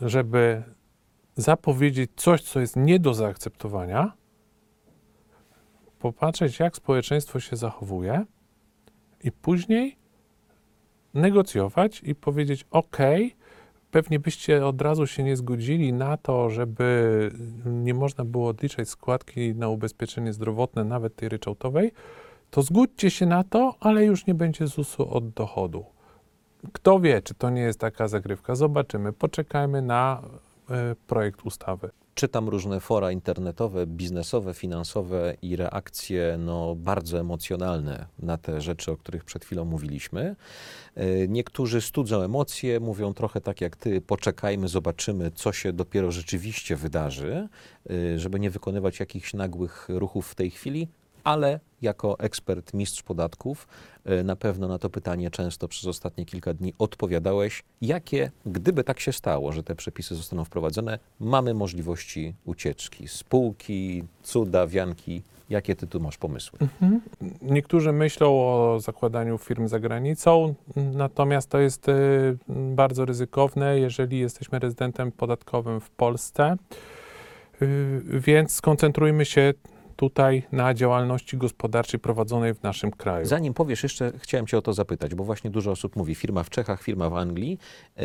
żeby 0.00 0.62
zapowiedzieć 1.36 2.10
coś, 2.16 2.42
co 2.42 2.60
jest 2.60 2.76
nie 2.76 2.98
do 2.98 3.14
zaakceptowania, 3.14 4.12
popatrzeć, 5.98 6.58
jak 6.58 6.76
społeczeństwo 6.76 7.40
się 7.40 7.56
zachowuje, 7.56 8.24
i 9.24 9.32
później 9.32 9.96
negocjować 11.14 12.02
i 12.04 12.14
powiedzieć: 12.14 12.66
OK, 12.70 12.96
pewnie 13.90 14.18
byście 14.18 14.66
od 14.66 14.82
razu 14.82 15.06
się 15.06 15.22
nie 15.22 15.36
zgodzili 15.36 15.92
na 15.92 16.16
to, 16.16 16.50
żeby 16.50 17.30
nie 17.64 17.94
można 17.94 18.24
było 18.24 18.48
odliczać 18.48 18.88
składki 18.88 19.54
na 19.54 19.68
ubezpieczenie 19.68 20.32
zdrowotne, 20.32 20.84
nawet 20.84 21.16
tej 21.16 21.28
ryczałtowej, 21.28 21.92
to 22.52 22.62
zgódźcie 22.62 23.10
się 23.10 23.26
na 23.26 23.44
to, 23.44 23.74
ale 23.80 24.04
już 24.04 24.26
nie 24.26 24.34
będzie 24.34 24.66
ZUS-u 24.66 25.08
od 25.08 25.30
dochodu. 25.30 25.84
Kto 26.72 27.00
wie, 27.00 27.22
czy 27.22 27.34
to 27.34 27.50
nie 27.50 27.62
jest 27.62 27.78
taka 27.78 28.08
zagrywka? 28.08 28.54
Zobaczymy. 28.54 29.12
Poczekajmy 29.12 29.82
na 29.82 30.22
e, 30.70 30.94
projekt 31.06 31.42
ustawy. 31.42 31.90
Czytam 32.14 32.48
różne 32.48 32.80
fora 32.80 33.12
internetowe, 33.12 33.86
biznesowe, 33.86 34.54
finansowe 34.54 35.36
i 35.42 35.56
reakcje 35.56 36.36
no, 36.38 36.74
bardzo 36.74 37.20
emocjonalne 37.20 38.06
na 38.18 38.38
te 38.38 38.60
rzeczy, 38.60 38.92
o 38.92 38.96
których 38.96 39.24
przed 39.24 39.44
chwilą 39.44 39.64
mówiliśmy. 39.64 40.36
E, 40.94 41.28
Niektórzy 41.28 41.80
studzą 41.80 42.22
emocje, 42.22 42.80
mówią 42.80 43.14
trochę 43.14 43.40
tak 43.40 43.60
jak 43.60 43.76
ty, 43.76 44.00
poczekajmy, 44.00 44.68
zobaczymy, 44.68 45.30
co 45.30 45.52
się 45.52 45.72
dopiero 45.72 46.10
rzeczywiście 46.10 46.76
wydarzy, 46.76 47.48
e, 47.90 48.18
żeby 48.18 48.40
nie 48.40 48.50
wykonywać 48.50 49.00
jakichś 49.00 49.34
nagłych 49.34 49.86
ruchów 49.88 50.28
w 50.28 50.34
tej 50.34 50.50
chwili, 50.50 50.88
ale 51.24 51.60
jako 51.82 52.18
ekspert, 52.18 52.74
mistrz 52.74 53.02
podatków, 53.02 53.68
e, 54.04 54.22
na 54.22 54.36
pewno 54.36 54.68
na 54.68 54.78
to 54.78 54.90
pytanie 54.90 55.30
często 55.30 55.68
przez 55.68 55.86
ostatnie 55.86 56.24
kilka 56.26 56.54
dni 56.54 56.74
odpowiadałeś, 56.78 57.62
jakie, 57.82 58.30
gdyby 58.46 58.84
tak 58.84 59.00
się 59.00 59.12
stało, 59.12 59.52
że 59.52 59.62
te 59.62 59.74
przepisy 59.74 60.14
zostaną 60.14 60.44
wprowadzone, 60.44 60.98
mamy 61.20 61.54
możliwości 61.54 62.34
ucieczki, 62.44 63.08
spółki, 63.08 64.04
cuda, 64.22 64.66
wianki. 64.66 65.22
Jakie 65.50 65.76
ty 65.76 65.86
tu 65.86 66.00
masz 66.00 66.18
pomysły? 66.18 66.58
Niektórzy 67.42 67.92
myślą 67.92 68.26
o 68.28 68.80
zakładaniu 68.80 69.38
firm 69.38 69.68
za 69.68 69.80
granicą, 69.80 70.54
natomiast 70.76 71.50
to 71.50 71.58
jest 71.58 71.88
y, 71.88 71.92
bardzo 72.48 73.04
ryzykowne, 73.04 73.78
jeżeli 73.78 74.18
jesteśmy 74.18 74.58
rezydentem 74.58 75.12
podatkowym 75.12 75.80
w 75.80 75.90
Polsce. 75.90 76.56
Y, 77.62 78.02
Więc 78.04 78.52
skoncentrujmy 78.52 79.24
się 79.24 79.54
tutaj 80.02 80.42
na 80.52 80.74
działalności 80.74 81.36
gospodarczej 81.36 82.00
prowadzonej 82.00 82.54
w 82.54 82.62
naszym 82.62 82.90
kraju. 82.90 83.26
Zanim 83.26 83.54
powiesz 83.54 83.82
jeszcze, 83.82 84.12
chciałem 84.18 84.46
cię 84.46 84.58
o 84.58 84.62
to 84.62 84.72
zapytać, 84.72 85.14
bo 85.14 85.24
właśnie 85.24 85.50
dużo 85.50 85.70
osób 85.70 85.96
mówi, 85.96 86.14
firma 86.14 86.42
w 86.42 86.50
Czechach, 86.50 86.82
firma 86.82 87.10
w 87.10 87.14
Anglii. 87.14 87.58
E, 87.96 88.02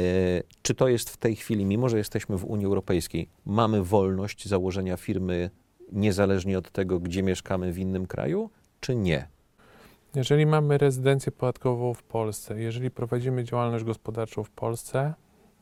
czy 0.62 0.76
to 0.76 0.88
jest 0.88 1.10
w 1.10 1.18
tej 1.18 1.36
chwili, 1.36 1.66
mimo 1.66 1.90
że 1.90 1.98
jesteśmy 1.98 2.38
w 2.38 2.46
Unii 2.46 2.66
Europejskiej, 2.66 3.30
mamy 3.46 3.84
wolność 3.84 4.48
założenia 4.48 4.98
firmy 4.98 5.50
niezależnie 5.92 6.58
od 6.58 6.72
tego, 6.72 7.00
gdzie 7.00 7.24
mieszkamy 7.24 7.74
w 7.74 7.80
innym 7.80 8.08
kraju, 8.08 8.50
czy 8.80 8.96
nie? 8.96 9.28
Jeżeli 10.16 10.46
mamy 10.46 10.78
rezydencję 10.78 11.32
podatkową 11.32 11.94
w 11.94 12.04
Polsce, 12.04 12.62
jeżeli 12.62 12.92
prowadzimy 12.92 13.44
działalność 13.44 13.84
gospodarczą 13.84 14.44
w 14.44 14.50
Polsce, 14.50 15.14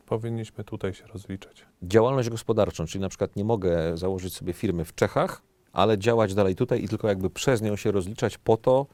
powinniśmy 0.06 0.64
tutaj 0.64 0.94
się 0.94 1.08
rozliczać. 1.08 1.66
Działalność 1.84 2.30
gospodarczą, 2.30 2.86
czyli 2.86 3.02
na 3.02 3.10
przykład 3.10 3.36
nie 3.36 3.44
mogę 3.44 3.98
założyć 3.98 4.34
sobie 4.34 4.54
firmy 4.54 4.86
w 4.86 4.96
Czechach, 4.96 5.42
ale 5.76 5.98
działać 5.98 6.34
dalej 6.34 6.56
tutaj 6.56 6.84
i 6.84 6.88
tylko 6.88 7.08
jakby 7.08 7.30
przez 7.30 7.62
nią 7.62 7.76
się 7.76 7.92
rozliczać 7.92 8.38
po 8.38 8.58
to, 8.58 8.86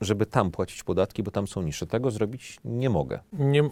żeby 0.00 0.26
tam 0.26 0.50
płacić 0.50 0.82
podatki, 0.82 1.22
bo 1.22 1.30
tam 1.30 1.46
są 1.46 1.62
niższe. 1.62 1.86
Tego 1.86 2.10
zrobić 2.10 2.58
nie 2.64 2.90
mogę. 2.90 3.20
Nie, 3.32 3.62
y, 3.62 3.68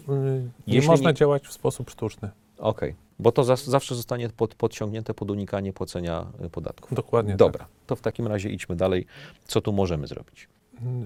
nie 0.67 0.81
można 0.81 1.09
nie- 1.09 1.15
działać 1.15 1.47
w 1.47 1.51
sposób 1.53 1.89
sztuczny. 1.89 2.29
Okej, 2.57 2.95
bo 3.19 3.31
to 3.31 3.43
zas- 3.43 3.65
zawsze 3.69 3.95
zostanie 3.95 4.29
pod, 4.29 4.55
podciągnięte 4.55 5.13
pod 5.13 5.31
unikanie 5.31 5.73
płacenia 5.73 6.25
y, 6.45 6.49
podatków. 6.49 6.93
Dokładnie 6.93 7.35
Dobra, 7.35 7.65
to 7.87 7.95
w 7.95 8.01
takim 8.01 8.27
razie 8.27 8.49
idźmy 8.49 8.75
dalej. 8.75 9.05
Co 9.45 9.61
tu 9.61 9.73
możemy 9.73 10.07
zrobić? 10.07 10.47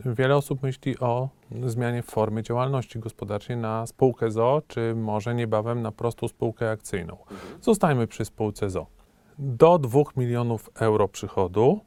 tak. 0.03 0.15
Wiele 0.15 0.35
osób 0.35 0.63
myśli 0.63 0.99
o 0.99 1.29
zmianie 1.65 2.03
formy 2.03 2.43
działalności 2.43 2.99
gospodarczej 2.99 3.57
na 3.57 3.87
spółkę 3.87 4.31
ZO, 4.31 4.61
czy 4.67 4.95
może 4.95 5.35
niebawem 5.35 5.81
na 5.81 5.91
prostą 5.91 6.27
spółkę 6.27 6.71
akcyjną. 6.71 7.17
Zostańmy 7.61 8.07
przy 8.07 8.25
spółce 8.25 8.69
ZO. 8.69 8.85
Do 9.39 9.77
2 9.77 10.03
milionów 10.15 10.69
euro 10.75 11.07
przychodu 11.07 11.79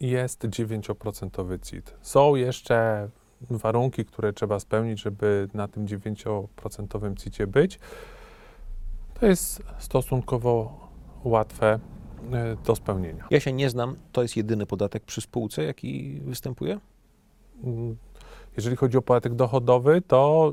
jest 0.00 0.44
9% 0.44 1.62
CIT. 1.62 1.94
Są 2.00 2.34
jeszcze 2.34 3.08
warunki, 3.40 4.04
które 4.04 4.32
trzeba 4.32 4.60
spełnić, 4.60 5.00
żeby 5.00 5.48
na 5.54 5.68
tym 5.68 5.86
9% 5.86 7.16
CIT 7.16 7.46
być. 7.46 7.78
To 9.20 9.26
jest 9.26 9.62
stosunkowo 9.78 10.80
łatwe 11.24 11.78
e, 12.32 12.56
do 12.64 12.76
spełnienia. 12.76 13.26
Ja 13.30 13.40
się 13.40 13.52
nie 13.52 13.70
znam, 13.70 13.96
to 14.12 14.22
jest 14.22 14.36
jedyny 14.36 14.66
podatek 14.66 15.04
przy 15.04 15.20
spółce, 15.20 15.64
jaki 15.64 16.20
występuje? 16.24 16.80
Jeżeli 18.56 18.76
chodzi 18.76 18.98
o 18.98 19.02
podatek 19.02 19.34
dochodowy, 19.34 20.02
to 20.06 20.52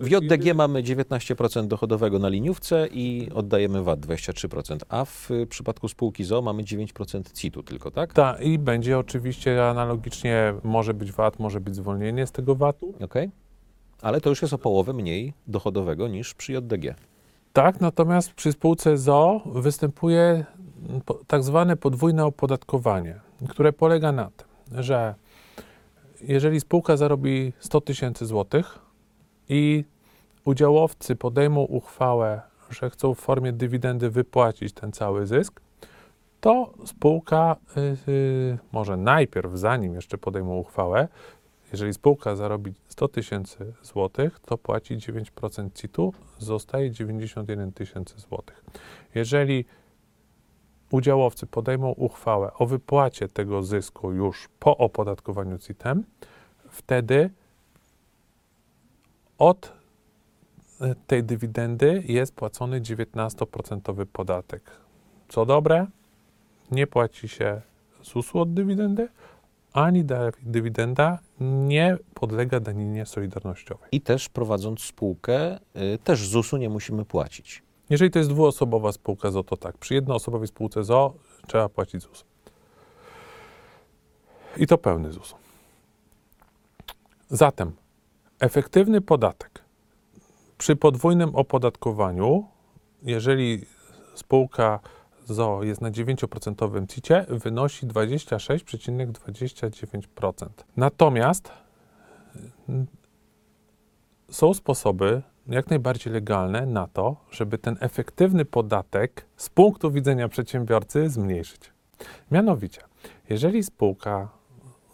y, 0.00 0.04
W 0.04 0.10
JDG 0.10 0.54
mamy 0.54 0.82
19% 0.82 1.66
dochodowego 1.66 2.18
na 2.18 2.28
liniówce 2.28 2.88
i 2.92 3.28
oddajemy 3.34 3.82
VAT 3.82 4.00
23%, 4.00 4.78
a 4.88 5.04
w 5.04 5.30
y, 5.30 5.46
przypadku 5.46 5.88
spółki 5.88 6.24
ZO 6.24 6.42
mamy 6.42 6.62
9% 6.62 7.32
CIT-u 7.32 7.62
tylko, 7.62 7.90
tak? 7.90 8.12
ta, 8.12 8.36
i 8.40 8.58
będzie 8.58 8.98
oczywiście 8.98 9.68
analogicznie, 9.68 10.54
może 10.64 10.94
być 10.94 11.12
VAT, 11.12 11.38
może 11.38 11.60
być 11.60 11.76
zwolnienie 11.76 12.26
z 12.26 12.32
tego 12.32 12.54
VAT-u. 12.54 12.94
Okej. 13.04 13.30
Ale 14.02 14.20
to 14.20 14.30
już 14.30 14.42
jest 14.42 14.54
o 14.54 14.58
połowę 14.58 14.92
mniej 14.92 15.32
dochodowego 15.46 16.08
niż 16.08 16.34
przy 16.34 16.52
JDG. 16.52 16.94
Tak, 17.52 17.80
natomiast 17.80 18.32
przy 18.32 18.52
spółce 18.52 18.96
ZO 18.98 19.40
występuje 19.46 20.44
tak 21.26 21.42
zwane 21.42 21.76
podwójne 21.76 22.24
opodatkowanie, 22.24 23.20
które 23.48 23.72
polega 23.72 24.12
na 24.12 24.30
tym, 24.30 24.82
że 24.82 25.14
jeżeli 26.20 26.60
spółka 26.60 26.96
zarobi 26.96 27.52
100 27.58 27.80
tysięcy 27.80 28.26
złotych 28.26 28.78
i 29.48 29.84
udziałowcy 30.44 31.16
podejmą 31.16 31.60
uchwałę, 31.60 32.40
że 32.70 32.90
chcą 32.90 33.14
w 33.14 33.20
formie 33.20 33.52
dywidendy 33.52 34.10
wypłacić 34.10 34.72
ten 34.72 34.92
cały 34.92 35.26
zysk, 35.26 35.60
to 36.40 36.72
spółka 36.84 37.56
y, 37.76 38.10
y, 38.10 38.58
może 38.72 38.96
najpierw, 38.96 39.52
zanim 39.54 39.94
jeszcze 39.94 40.18
podejmą 40.18 40.58
uchwałę, 40.58 41.08
jeżeli 41.72 41.94
spółka 41.94 42.36
zarobi 42.36 42.74
100 42.88 43.08
tysięcy 43.08 43.72
złotych, 43.82 44.40
to 44.40 44.58
płaci 44.58 44.96
9% 44.96 45.68
CIT-u, 45.74 46.12
zostaje 46.38 46.90
91 46.90 47.72
tysięcy 47.72 48.20
złotych. 48.20 48.64
Jeżeli 49.14 49.64
udziałowcy 50.90 51.46
podejmą 51.46 51.90
uchwałę 51.90 52.52
o 52.54 52.66
wypłacie 52.66 53.28
tego 53.28 53.62
zysku 53.62 54.12
już 54.12 54.48
po 54.58 54.76
opodatkowaniu 54.76 55.58
CIT-em, 55.58 56.04
wtedy 56.70 57.30
od 59.38 59.72
e, 60.80 60.94
tej 61.06 61.24
dywidendy 61.24 62.02
jest 62.06 62.34
płacony 62.34 62.80
19% 62.80 64.06
podatek. 64.06 64.70
Co 65.28 65.46
dobre, 65.46 65.86
nie 66.70 66.86
płaci 66.86 67.28
się 67.28 67.60
ZUS-u 68.02 68.38
od 68.38 68.54
dywidendy, 68.54 69.08
ani 69.72 70.04
da- 70.04 70.30
dywidenda 70.42 71.18
nie 71.40 71.98
podlega 72.14 72.60
daninie 72.60 73.06
solidarnościowej. 73.06 73.88
I 73.92 74.00
też 74.00 74.28
prowadząc 74.28 74.80
spółkę, 74.80 75.56
y, 75.56 75.98
też 76.04 76.28
ZUS-u 76.28 76.56
nie 76.56 76.68
musimy 76.68 77.04
płacić. 77.04 77.65
Jeżeli 77.90 78.10
to 78.10 78.18
jest 78.18 78.30
dwuosobowa 78.30 78.92
spółka 78.92 79.30
ZO, 79.30 79.44
to 79.44 79.56
tak. 79.56 79.78
Przy 79.78 79.94
jednoosobowej 79.94 80.48
spółce 80.48 80.84
ZO 80.84 81.14
trzeba 81.46 81.68
płacić 81.68 82.02
ZUS. 82.02 82.24
I 84.56 84.66
to 84.66 84.78
pełny 84.78 85.12
ZUS. 85.12 85.34
Zatem 87.28 87.72
efektywny 88.40 89.00
podatek 89.00 89.62
przy 90.58 90.76
podwójnym 90.76 91.36
opodatkowaniu, 91.36 92.46
jeżeli 93.02 93.66
spółka 94.14 94.80
ZO 95.26 95.62
jest 95.62 95.80
na 95.80 95.90
9% 95.90 96.86
CIT-cie, 96.86 97.26
wynosi 97.28 97.86
26,29%. 97.86 100.48
Natomiast 100.76 101.52
są 104.30 104.54
sposoby 104.54 105.22
jak 105.48 105.70
najbardziej 105.70 106.12
legalne 106.12 106.66
na 106.66 106.86
to, 106.86 107.16
żeby 107.30 107.58
ten 107.58 107.76
efektywny 107.80 108.44
podatek 108.44 109.26
z 109.36 109.48
punktu 109.48 109.90
widzenia 109.90 110.28
przedsiębiorcy 110.28 111.10
zmniejszyć. 111.10 111.72
Mianowicie, 112.30 112.80
jeżeli 113.28 113.62
spółka 113.62 114.28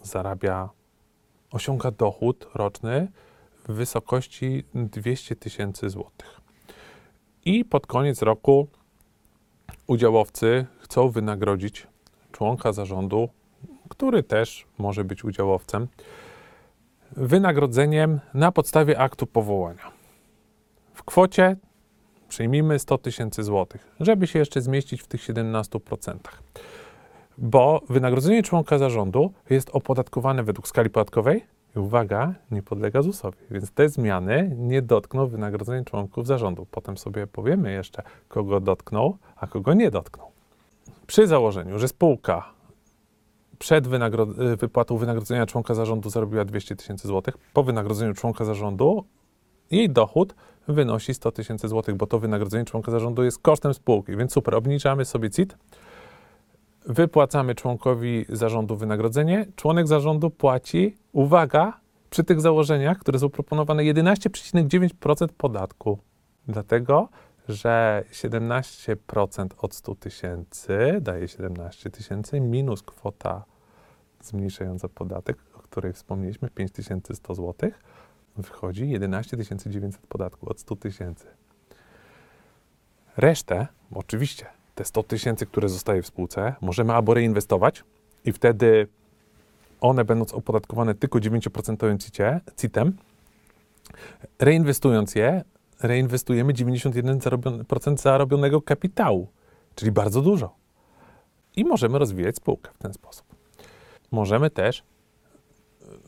zarabia, 0.03 0.69
osiąga 1.51 1.91
dochód 1.91 2.47
roczny 2.55 3.07
w 3.67 3.71
wysokości 3.73 4.63
200 4.73 5.35
tysięcy 5.35 5.89
złotych 5.89 6.41
i 7.45 7.65
pod 7.65 7.87
koniec 7.87 8.21
roku 8.21 8.67
udziałowcy 9.87 10.65
chcą 10.79 11.09
wynagrodzić 11.09 11.87
członka 12.31 12.73
zarządu, 12.73 13.29
który 13.89 14.23
też 14.23 14.65
może 14.77 15.03
być 15.03 15.23
udziałowcem, 15.23 15.87
wynagrodzeniem 17.11 18.19
na 18.33 18.51
podstawie 18.51 18.99
aktu 18.99 19.27
powołania 19.27 19.92
w 21.03 21.05
kwocie 21.05 21.55
przyjmijmy 22.29 22.79
100 22.79 22.97
tysięcy 22.97 23.43
złotych, 23.43 23.87
żeby 23.99 24.27
się 24.27 24.39
jeszcze 24.39 24.61
zmieścić 24.61 25.01
w 25.01 25.07
tych 25.07 25.21
17%. 25.21 26.17
Bo 27.37 27.81
wynagrodzenie 27.89 28.43
członka 28.43 28.77
zarządu 28.77 29.33
jest 29.49 29.69
opodatkowane 29.73 30.43
według 30.43 30.67
skali 30.67 30.89
podatkowej 30.89 31.45
i 31.75 31.79
uwaga, 31.79 32.33
nie 32.51 32.63
podlega 32.63 33.01
ZUS-owi. 33.01 33.37
Więc 33.51 33.71
te 33.71 33.89
zmiany 33.89 34.55
nie 34.57 34.81
dotkną 34.81 35.27
wynagrodzeń 35.27 35.85
członków 35.85 36.27
zarządu. 36.27 36.65
Potem 36.71 36.97
sobie 36.97 37.27
powiemy 37.27 37.71
jeszcze, 37.71 38.03
kogo 38.27 38.59
dotkną, 38.59 39.17
a 39.35 39.47
kogo 39.47 39.73
nie 39.73 39.91
dotkną. 39.91 40.23
Przy 41.07 41.27
założeniu, 41.27 41.79
że 41.79 41.87
spółka 41.87 42.45
przed 43.59 43.87
wynagro- 43.87 44.57
wypłatą 44.57 44.97
wynagrodzenia 44.97 45.45
członka 45.45 45.73
zarządu 45.73 46.09
zarobiła 46.09 46.45
200 46.45 46.75
tysięcy 46.75 47.07
złotych, 47.07 47.37
po 47.53 47.63
wynagrodzeniu 47.63 48.13
członka 48.13 48.45
zarządu 48.45 49.05
jej 49.71 49.89
dochód 49.89 50.35
wynosi 50.67 51.13
100 51.13 51.31
tysięcy 51.31 51.67
złotych, 51.67 51.95
bo 51.95 52.07
to 52.07 52.19
wynagrodzenie 52.19 52.65
członka 52.65 52.91
zarządu 52.91 53.23
jest 53.23 53.39
kosztem 53.39 53.73
spółki, 53.73 54.17
więc 54.17 54.33
super, 54.33 54.55
obniżamy 54.55 55.05
sobie 55.05 55.29
CIT, 55.29 55.57
wypłacamy 56.85 57.55
członkowi 57.55 58.25
zarządu 58.29 58.75
wynagrodzenie, 58.75 59.45
członek 59.55 59.87
zarządu 59.87 60.29
płaci, 60.29 60.97
uwaga, 61.11 61.73
przy 62.09 62.23
tych 62.23 62.41
założeniach, 62.41 62.99
które 62.99 63.19
są 63.19 63.29
proponowane, 63.29 63.83
11,9% 63.83 65.27
podatku. 65.37 65.99
Dlatego, 66.47 67.09
że 67.49 68.03
17% 68.11 69.47
od 69.57 69.75
100 69.75 69.95
tysięcy 69.95 70.97
daje 71.01 71.27
17 71.27 71.89
tysięcy 71.89 72.39
minus 72.39 72.83
kwota 72.83 73.43
zmniejszająca 74.21 74.89
podatek, 74.89 75.37
o 75.55 75.59
której 75.59 75.93
wspomnieliśmy, 75.93 76.49
5100 76.49 77.35
złotych 77.35 77.79
wychodzi 78.37 78.89
11 78.89 79.37
900 79.65 80.07
podatku 80.07 80.49
od 80.49 80.59
100 80.59 80.75
tysięcy. 80.75 81.27
Resztę, 83.17 83.67
oczywiście, 83.95 84.45
te 84.75 84.85
100 84.85 85.03
tysięcy, 85.03 85.45
które 85.45 85.69
zostaje 85.69 86.01
w 86.01 86.07
spółce, 86.07 86.55
możemy 86.61 86.93
albo 86.93 87.13
reinwestować 87.13 87.83
i 88.25 88.31
wtedy 88.31 88.87
one 89.81 90.05
będąc 90.05 90.33
opodatkowane 90.33 90.95
tylko 90.95 91.19
9% 91.19 91.97
CIT-cie- 91.97 92.39
CIT-em, 92.57 92.97
reinwestując 94.39 95.15
je, 95.15 95.43
reinwestujemy 95.81 96.53
91% 96.53 97.97
zarobionego 97.97 98.61
kapitału, 98.61 99.27
czyli 99.75 99.91
bardzo 99.91 100.21
dużo. 100.21 100.55
I 101.55 101.65
możemy 101.65 101.99
rozwijać 101.99 102.35
spółkę 102.35 102.71
w 102.73 102.77
ten 102.77 102.93
sposób. 102.93 103.25
Możemy 104.11 104.49
też 104.49 104.83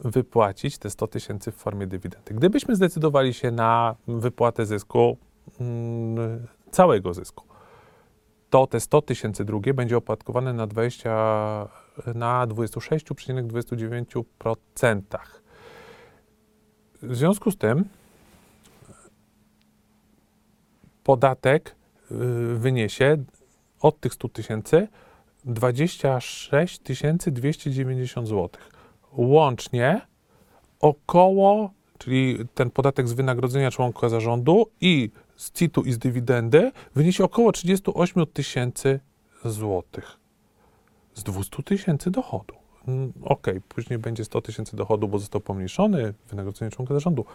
wypłacić 0.04 0.78
te 0.78 0.90
100 0.90 1.08
tysięcy 1.08 1.52
w 1.52 1.56
formie 1.56 1.88
dywidendy. 1.88 2.34
Gdybyśmy 2.34 2.76
zdecydowali 2.76 3.34
się 3.34 3.52
na 3.52 3.96
wypłatę 4.08 4.66
zysku, 4.66 5.18
mm, 5.60 6.48
całego 6.72 7.14
zysku, 7.14 7.46
to 8.50 8.68
te 8.68 8.80
100 8.80 9.02
tysięcy 9.02 9.46
drugie 9.46 9.74
będzie 9.74 9.98
opłatkowane 9.98 10.54
na 10.54 10.68
20, 10.68 11.68
na 12.16 12.48
26,29%. 12.48 15.42
W 17.02 17.16
związku 17.16 17.52
z 17.52 17.58
tym 17.58 17.86
podatek 21.04 21.76
y, 22.12 22.16
wyniesie 22.56 23.24
od 23.82 24.00
tych 24.00 24.14
100 24.14 24.30
tysięcy 24.30 24.88
26 25.46 26.50
290 27.32 28.28
zł 28.28 28.50
łącznie 29.18 30.02
około, 30.80 31.72
czyli 31.98 32.38
ten 32.56 32.70
podatek 32.70 33.08
z 33.08 33.14
wynagrodzenia 33.14 33.72
członka 33.72 34.10
zarządu 34.10 34.66
i 34.82 35.12
z 35.36 35.52
CIT-u 35.52 35.82
i 35.82 35.92
z 35.92 35.98
dywidendy 35.98 36.72
wyniesie 36.96 37.24
około 37.24 37.52
38 37.52 38.26
tysięcy 38.26 39.00
złotych 39.46 40.26
z 41.16 41.24
200 41.24 41.64
tysięcy 41.64 42.12
dochodu. 42.12 42.56
Mm, 42.88 43.14
Okej, 43.24 43.62
później 43.62 44.00
będzie 44.00 44.26
100 44.26 44.42
tysięcy 44.42 44.76
dochodu, 44.76 45.08
bo 45.08 45.20
został 45.20 45.42
pomniejszony 45.42 46.14
wynagrodzenie 46.30 46.72
członka 46.72 46.94
zarządu. 46.94 47.26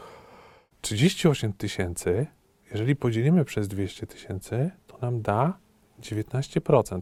38 0.81 1.53
tysięcy, 1.53 2.27
jeżeli 2.71 2.97
podzielimy 2.97 3.45
przez 3.45 3.69
200 3.69 4.07
tysięcy, 4.07 4.71
to 4.87 4.99
nam 5.03 5.23
da 5.23 5.59
19%. 6.01 7.01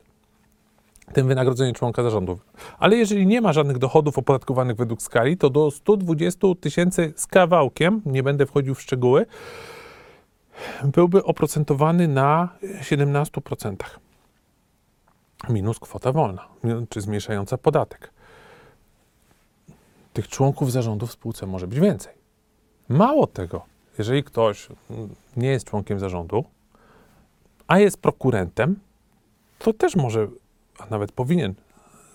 Tym 1.14 1.28
wynagrodzenie 1.28 1.74
członka 1.74 2.04
zarządu. 2.04 2.40
Ale 2.80 2.96
jeżeli 2.96 3.28
nie 3.28 3.42
ma 3.42 3.54
żadnych 3.54 3.78
dochodów 3.78 4.18
opodatkowanych 4.18 4.76
według 4.76 5.02
skali, 5.02 5.38
to 5.38 5.50
do 5.50 5.72
120 5.72 6.48
tysięcy 6.60 7.14
z 7.16 7.28
kawałkiem, 7.28 8.02
nie 8.06 8.24
będę 8.24 8.46
wchodził 8.46 8.76
w 8.76 8.82
szczegóły, 8.82 9.26
byłby 10.84 11.24
oprocentowany 11.24 12.08
na 12.08 12.50
17%. 12.82 13.76
Minus 15.50 15.80
kwota 15.80 16.12
wolna, 16.12 16.48
czy 16.90 17.02
zmniejszająca 17.02 17.58
podatek. 17.58 18.12
Tych 20.14 20.28
członków 20.28 20.72
zarządu 20.72 21.08
w 21.08 21.12
spółce 21.12 21.46
może 21.46 21.68
być 21.68 21.80
więcej. 21.80 22.14
Mało 22.90 23.28
tego, 23.28 23.66
jeżeli 23.98 24.24
ktoś 24.24 24.68
mm, 24.90 25.10
nie 25.38 25.48
jest 25.48 25.68
członkiem 25.68 26.00
zarządu, 26.00 26.46
a 27.68 27.80
jest 27.80 27.98
prokurentem, 27.98 28.80
to 29.60 29.74
też 29.74 29.96
może, 29.96 30.28
a 30.80 30.86
nawet 30.86 31.12
powinien 31.12 31.54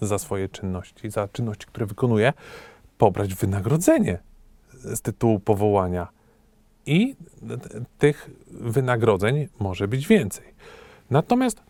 za 0.01 0.19
swoje 0.19 0.49
czynności, 0.49 1.11
za 1.11 1.29
czynności, 1.29 1.67
które 1.67 1.87
wykonuje, 1.87 2.33
pobrać 2.99 3.35
wynagrodzenie 3.35 4.19
z 4.73 5.01
tytułu 5.01 5.41
powołania. 5.41 6.09
I 6.87 7.17
tych 7.99 8.31
wynagrodzeń 8.47 9.49
może 9.59 9.89
być 9.89 10.07
więcej. 10.07 10.55
Natomiast 11.11 11.63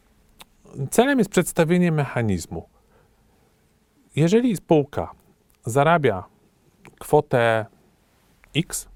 celem 0.90 1.18
jest 1.18 1.30
przedstawienie 1.30 1.92
mechanizmu. 1.92 2.68
Jeżeli 4.16 4.56
spółka 4.56 5.10
zarabia 5.66 6.24
kwotę 6.98 7.66
X, 8.56 8.88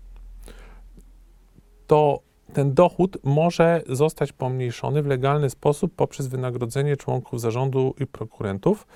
to 1.87 2.21
ten 2.53 2.75
dochód 2.75 3.19
może 3.25 3.83
zostać 3.88 4.33
pomniejszony 4.33 5.03
w 5.03 5.07
legalny 5.07 5.51
sposób 5.51 5.95
poprzez 5.97 6.27
wynagrodzenie 6.27 6.97
członków 6.97 7.41
zarządu 7.41 7.95
i 8.01 8.07
prokurentów, 8.07 8.87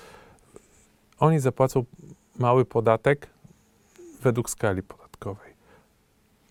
oni 1.19 1.39
zapłacą 1.39 1.85
mały 2.39 2.65
podatek 2.65 3.29
według 4.21 4.49
skali 4.49 4.83
podatkowej. 4.83 5.53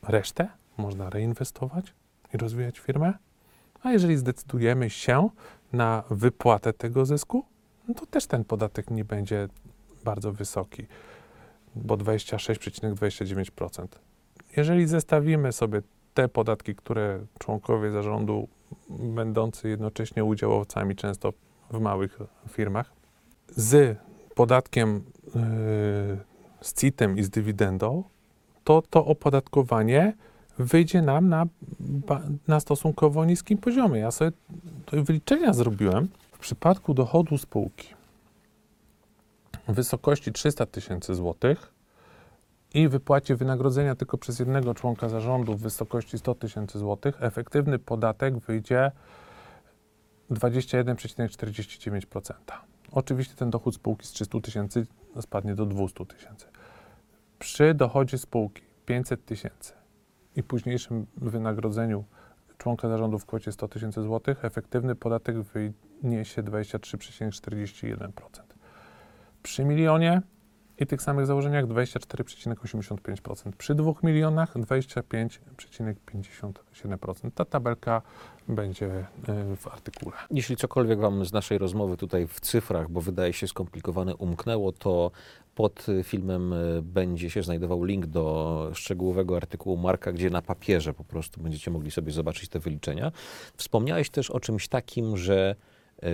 Resztę 0.03 0.49
można 0.77 1.11
reinwestować 1.11 1.95
i 2.35 2.37
rozwijać 2.37 2.79
firmę. 2.79 3.13
A 3.83 3.93
jeżeli 3.93 4.17
zdecydujemy 4.17 4.91
się 4.91 5.29
na 5.73 6.03
wypłatę 6.11 6.73
tego 6.73 7.07
zysku, 7.07 7.45
no 7.89 7.95
to 7.95 8.07
też 8.07 8.27
ten 8.27 8.45
podatek 8.45 8.91
nie 8.91 9.05
będzie 9.05 9.49
bardzo 10.05 10.33
wysoki, 10.33 10.87
bo 11.75 11.97
26,29%. 11.97 13.87
Jeżeli 14.57 14.87
zestawimy 14.87 15.53
sobie 15.53 15.83
te 16.17 16.29
podatki, 16.29 16.75
które 16.75 17.21
członkowie 17.39 17.91
zarządu, 17.91 18.49
będący 18.91 19.69
jednocześnie 19.69 20.25
udziałowcami 20.25 20.97
często 20.97 21.33
w 21.71 21.81
małych 21.81 22.19
firmach, 22.49 22.93
z 23.49 23.99
podatkiem 24.35 25.05
yy, 25.27 25.33
z 26.61 26.75
CIT-em 26.81 27.19
i 27.19 27.23
z 27.23 27.31
dywidendą, 27.31 28.05
to 28.65 28.83
to 28.91 29.05
opodatkowanie 29.05 30.15
wyjdzie 30.59 31.03
nam 31.03 31.29
na, 31.29 31.47
na 32.49 32.61
stosunkowo 32.61 33.25
niskim 33.25 33.59
poziomie. 33.59 34.01
Ja 34.01 34.11
sobie 34.11 34.33
to 34.87 35.03
wyliczenia 35.03 35.53
zrobiłem. 35.53 36.09
W 36.33 36.39
przypadku 36.39 36.95
dochodu 36.95 37.39
spółki 37.39 37.89
w 39.69 39.73
wysokości 39.73 40.33
300 40.33 40.67
tysięcy 40.67 41.15
złotych 41.15 41.73
i 42.77 42.89
wypłacie 42.89 43.37
wynagrodzenia 43.37 43.95
tylko 43.95 44.19
przez 44.19 44.39
jednego 44.39 44.75
członka 44.75 45.09
zarządu 45.09 45.57
w 45.57 45.61
wysokości 45.61 46.19
100 46.19 46.35
tysięcy 46.35 46.79
złotych, 46.79 47.23
efektywny 47.23 47.79
podatek 47.79 48.39
wyjdzie 48.39 48.93
21,49%. 50.31 52.33
Oczywiście 52.93 53.35
ten 53.35 53.51
dochód 53.51 53.75
spółki 53.75 54.07
z 54.07 54.11
300 54.11 54.41
tysięcy 54.41 54.87
spadnie 55.21 55.55
do 55.55 55.67
200 55.67 56.07
tysięcy. 56.07 56.47
Przy 57.39 57.75
dochodzie 57.75 58.19
spółki 58.19 58.63
500 58.87 59.25
tysięcy 59.25 59.73
i 60.37 60.43
późniejszym 60.43 61.07
wynagrodzeniu 61.17 62.05
członka 62.59 62.89
zarządu 62.89 63.19
w 63.19 63.27
kwocie 63.27 63.53
100 63.53 63.69
tysięcy 63.69 64.03
złotych, 64.03 64.45
efektywny 64.45 64.95
podatek 64.95 65.37
wyniesie 66.03 66.43
23,41%. 66.43 68.11
Przy 69.43 69.65
milionie 69.65 70.23
i 70.79 70.87
tych 70.87 71.03
samych 71.03 71.27
założeniach 71.27 71.67
24,85%. 71.67 73.53
Przy 73.59 73.75
2 73.75 73.93
milionach 74.03 74.57
25,57%. 74.57 77.31
Ta 77.35 77.45
tabelka 77.45 78.03
będzie 78.49 78.87
y, 78.87 79.07
w 79.57 79.67
artykule. 79.67 80.17
Jeśli 80.31 80.57
cokolwiek 80.57 80.99
Wam 80.99 81.25
z 81.25 81.33
naszej 81.33 81.59
rozmowy 81.59 81.97
tutaj 81.97 82.27
w 82.27 82.41
cyfrach, 82.41 82.91
bo 82.91 83.01
wydaje 83.01 83.33
się 83.33 83.49
skomplikowane, 83.49 84.17
umknęło, 84.17 84.73
to 84.73 85.11
pod 85.55 85.87
filmem 86.03 86.53
y, 86.53 86.83
będzie 86.83 87.31
się 87.31 87.43
znajdował 87.43 87.85
link 87.85 88.07
do 88.07 88.71
szczegółowego 88.75 89.37
artykułu 89.37 89.77
Marka, 89.77 90.13
gdzie 90.13 90.31
na 90.31 90.43
papierze 90.43 90.95
po 90.95 91.05
prostu 91.05 91.41
będziecie 91.41 91.71
mogli 91.71 91.91
sobie 91.91 92.13
zobaczyć 92.13 92.49
te 92.49 92.59
wyliczenia. 92.59 93.13
Wspomniałeś 93.57 94.11
też 94.11 94.31
o 94.31 94.41
czymś 94.41 94.69
takim, 94.69 95.17
że 95.17 95.51
e, 95.51 95.57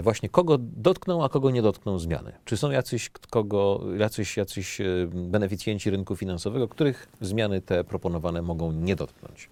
właśnie 0.02 0.28
kogo 0.28 0.58
dotkną, 0.60 1.24
a 1.24 1.28
kogo 1.28 1.50
nie 1.50 1.62
dotkną 1.62 1.98
zmiany. 1.98 2.32
Czy 2.44 2.56
są 2.56 2.70
jacyś, 2.70 3.10
kogo, 3.30 3.80
jacyś, 3.98 4.36
jacyś 4.36 4.80
e, 4.80 4.84
beneficjenci 5.14 5.90
rynku 5.90 6.16
finansowego, 6.16 6.68
których 6.68 7.08
zmiany 7.20 7.60
te 7.60 7.84
proponowane 7.84 8.42
mogą 8.42 8.72
nie 8.72 8.96
dotknąć? 8.96 9.48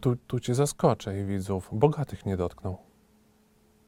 Tu, 0.00 0.16
tu 0.16 0.40
cię 0.40 0.54
zaskoczę 0.54 1.20
i 1.20 1.24
widzów. 1.24 1.68
Bogatych 1.72 2.26
nie 2.26 2.36
dotknął. 2.36 2.76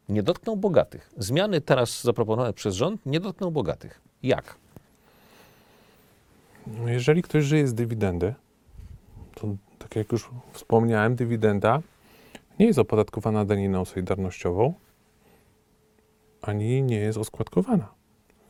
Nie 0.09 0.23
dotkną 0.23 0.57
bogatych. 0.57 1.11
Zmiany 1.19 1.61
teraz 1.61 2.03
zaproponowane 2.03 2.53
przez 2.53 2.75
rząd 2.75 3.07
nie 3.07 3.21
dotkną 3.21 3.51
bogatych. 3.51 4.01
Jak? 4.23 4.55
Jeżeli 6.87 7.23
ktoś 7.23 7.45
żyje 7.45 7.69
z 7.69 7.75
dywidendy, 7.75 8.35
to 9.35 9.49
tak 9.79 9.97
jak 9.97 10.13
już 10.13 10.31
wspomniałem, 10.53 11.17
dywidenda 11.17 11.83
nie 12.59 12.67
jest 12.67 12.79
opodatkowana 12.79 13.45
daniną 13.45 13.85
solidarnościową, 13.85 14.75
ani 16.43 16.83
nie 16.83 16.97
jest 16.97 17.19
oskładkowana. 17.19 17.95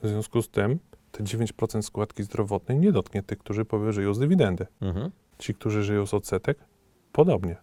W 0.03 0.09
związku 0.09 0.42
z 0.42 0.48
tym 0.48 0.79
te 1.12 1.24
9% 1.24 1.83
składki 1.83 2.22
zdrowotnej 2.22 2.79
nie 2.79 2.92
dotknie 2.92 3.22
tych, 3.22 3.38
którzy 3.38 3.64
żyją 3.90 4.14
z 4.14 4.18
dywidendy. 4.18 4.66
Mhm. 4.81 5.11
Ci, 5.38 5.55
którzy 5.55 5.83
żyją 5.83 6.07
z 6.07 6.14
odsetek, 6.14 6.59
podobnie. 7.12 7.57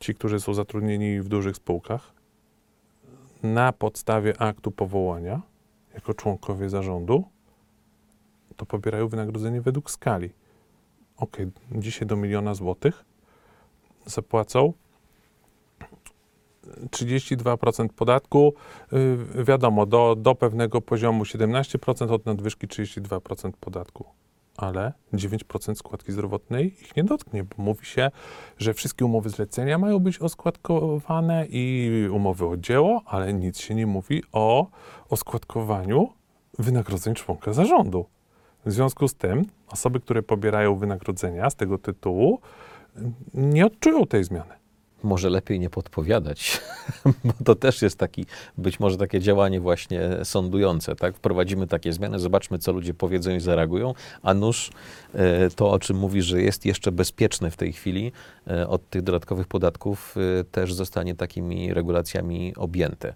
Ci, 0.00 0.14
którzy 0.14 0.40
są 0.40 0.54
zatrudnieni 0.54 1.20
w 1.20 1.28
dużych 1.28 1.56
spółkach, 1.56 2.12
na 3.42 3.72
podstawie 3.72 4.40
aktu 4.40 4.70
powołania, 4.70 5.42
jako 5.94 6.14
członkowie 6.14 6.68
zarządu, 6.68 7.24
to 8.56 8.66
pobierają 8.66 9.08
wynagrodzenie 9.08 9.60
według 9.60 9.90
skali. 9.90 10.30
Ok, 11.16 11.36
dzisiaj 11.72 12.08
do 12.08 12.16
miliona 12.16 12.54
złotych 12.54 13.04
zapłacą 14.06 14.72
32% 16.90 17.88
podatku. 17.88 18.54
Yy, 18.92 19.44
wiadomo, 19.44 19.86
do, 19.86 20.16
do 20.18 20.34
pewnego 20.34 20.80
poziomu 20.80 21.24
17%, 21.24 22.12
od 22.12 22.26
nadwyżki 22.26 22.68
32% 22.68 23.52
podatku. 23.60 24.04
Ale 24.56 24.92
9% 25.12 25.74
składki 25.74 26.12
zdrowotnej 26.12 26.66
ich 26.66 26.96
nie 26.96 27.04
dotknie, 27.04 27.44
bo 27.44 27.62
mówi 27.62 27.86
się, 27.86 28.10
że 28.58 28.74
wszystkie 28.74 29.04
umowy 29.04 29.30
zlecenia 29.30 29.78
mają 29.78 29.98
być 29.98 30.18
oskładkowane 30.18 31.46
i 31.46 31.90
umowy 32.12 32.46
o 32.46 32.56
dzieło, 32.56 33.02
ale 33.06 33.32
nic 33.32 33.58
się 33.58 33.74
nie 33.74 33.86
mówi 33.86 34.22
o 34.32 34.66
oskładkowaniu 35.08 36.08
wynagrodzeń 36.58 37.14
członka 37.14 37.52
zarządu. 37.52 38.06
W 38.66 38.72
związku 38.72 39.08
z 39.08 39.14
tym 39.14 39.44
osoby, 39.68 40.00
które 40.00 40.22
pobierają 40.22 40.76
wynagrodzenia 40.76 41.50
z 41.50 41.56
tego 41.56 41.78
tytułu, 41.78 42.40
nie 43.34 43.66
odczują 43.66 44.06
tej 44.06 44.24
zmiany. 44.24 44.61
Może 45.02 45.30
lepiej 45.30 45.60
nie 45.60 45.70
podpowiadać, 45.70 46.60
bo 47.24 47.32
to 47.44 47.54
też 47.54 47.82
jest 47.82 47.98
taki, 47.98 48.26
być 48.58 48.80
może 48.80 48.96
takie 48.96 49.20
działanie 49.20 49.60
właśnie 49.60 50.00
sądujące, 50.24 50.96
tak? 50.96 51.16
Wprowadzimy 51.16 51.66
takie 51.66 51.92
zmiany, 51.92 52.18
zobaczmy, 52.18 52.58
co 52.58 52.72
ludzie 52.72 52.94
powiedzą 52.94 53.30
i 53.30 53.40
zareagują, 53.40 53.94
a 54.22 54.34
nuż 54.34 54.70
e, 55.14 55.50
to, 55.50 55.70
o 55.70 55.78
czym 55.78 55.96
mówi, 55.96 56.22
że 56.22 56.42
jest 56.42 56.66
jeszcze 56.66 56.92
bezpieczne 56.92 57.50
w 57.50 57.56
tej 57.56 57.72
chwili 57.72 58.12
e, 58.46 58.68
od 58.68 58.90
tych 58.90 59.02
dodatkowych 59.02 59.46
podatków, 59.46 60.16
e, 60.40 60.44
też 60.44 60.74
zostanie 60.74 61.14
takimi 61.14 61.74
regulacjami 61.74 62.54
objęte. 62.56 63.14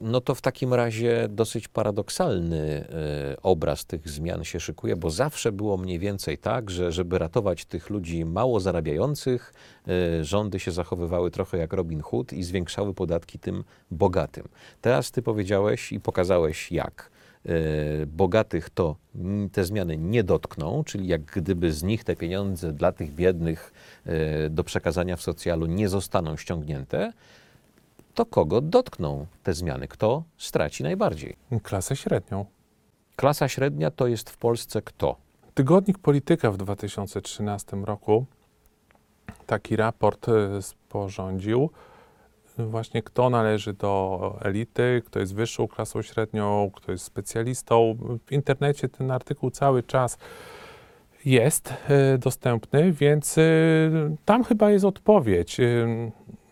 No 0.00 0.20
to 0.20 0.34
w 0.34 0.40
takim 0.40 0.74
razie 0.74 1.28
dosyć 1.30 1.68
paradoksalny 1.68 2.58
e, 2.60 3.36
obraz 3.42 3.86
tych 3.86 4.08
zmian 4.08 4.44
się 4.44 4.60
szykuje, 4.60 4.96
bo 4.96 5.10
zawsze 5.10 5.52
było 5.52 5.76
mniej 5.76 5.98
więcej 5.98 6.38
tak, 6.38 6.70
że 6.70 6.92
żeby 6.92 7.18
ratować 7.18 7.64
tych 7.64 7.90
ludzi 7.90 8.24
mało 8.24 8.60
zarabiających, 8.60 9.54
e, 9.88 10.24
rządy 10.24 10.60
się 10.60 10.70
zachowywały 10.70 11.30
trochę 11.30 11.58
jak 11.58 11.72
Robin 11.72 12.00
Hood 12.00 12.32
i 12.32 12.42
zwiększały 12.42 12.94
podatki 12.94 13.38
tym 13.38 13.64
bogatym. 13.90 14.48
Teraz 14.80 15.10
ty 15.10 15.22
powiedziałeś 15.22 15.92
i 15.92 16.00
pokazałeś 16.00 16.72
jak. 16.72 17.10
E, 17.46 18.06
Bogatych 18.06 18.70
to 18.70 18.96
te 19.52 19.64
zmiany 19.64 19.96
nie 19.96 20.24
dotkną, 20.24 20.84
czyli 20.84 21.08
jak 21.08 21.22
gdyby 21.22 21.72
z 21.72 21.82
nich 21.82 22.04
te 22.04 22.16
pieniądze 22.16 22.72
dla 22.72 22.92
tych 22.92 23.14
biednych 23.14 23.72
do 24.50 24.64
przekazania 24.64 25.16
w 25.16 25.22
socjalu 25.22 25.66
nie 25.66 25.88
zostaną 25.88 26.36
ściągnięte, 26.36 27.12
to 28.14 28.26
kogo 28.26 28.60
dotkną 28.60 29.26
te 29.42 29.54
zmiany? 29.54 29.88
Kto 29.88 30.22
straci 30.38 30.82
najbardziej? 30.82 31.36
Klasę 31.62 31.96
średnią. 31.96 32.46
Klasa 33.16 33.48
średnia 33.48 33.90
to 33.90 34.06
jest 34.06 34.30
w 34.30 34.36
Polsce 34.36 34.82
kto? 34.82 35.16
Tygodnik 35.54 35.98
Polityka 35.98 36.50
w 36.50 36.56
2013 36.56 37.76
roku 37.76 38.26
taki 39.46 39.76
raport 39.76 40.28
e, 40.28 40.62
sporządził. 40.62 41.70
Właśnie 42.58 43.02
kto 43.02 43.30
należy 43.30 43.72
do 43.72 44.38
elity, 44.40 45.02
kto 45.06 45.20
jest 45.20 45.34
wyższą 45.34 45.68
klasą 45.68 46.02
średnią, 46.02 46.70
kto 46.74 46.92
jest 46.92 47.04
specjalistą. 47.04 47.96
W 48.26 48.32
internecie 48.32 48.88
ten 48.88 49.10
artykuł 49.10 49.50
cały 49.50 49.82
czas 49.82 50.18
jest 51.24 51.74
e, 51.88 52.18
dostępny, 52.18 52.92
więc 52.92 53.38
e, 53.38 53.42
tam 54.24 54.44
chyba 54.44 54.70
jest 54.70 54.84
odpowiedź. 54.84 55.60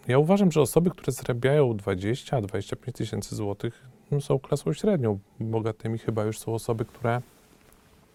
Ja 0.09 0.19
uważam, 0.19 0.53
że 0.53 0.61
osoby, 0.61 0.91
które 0.91 1.13
zarabiają 1.13 1.73
20-25 1.73 2.93
tysięcy 2.93 3.37
złotych, 3.37 3.87
no, 4.11 4.21
są 4.21 4.39
klasą 4.39 4.73
średnią. 4.73 5.19
Bogatymi 5.41 5.99
chyba 5.99 6.25
już 6.25 6.39
są 6.39 6.55
osoby, 6.55 6.85
które 6.85 7.23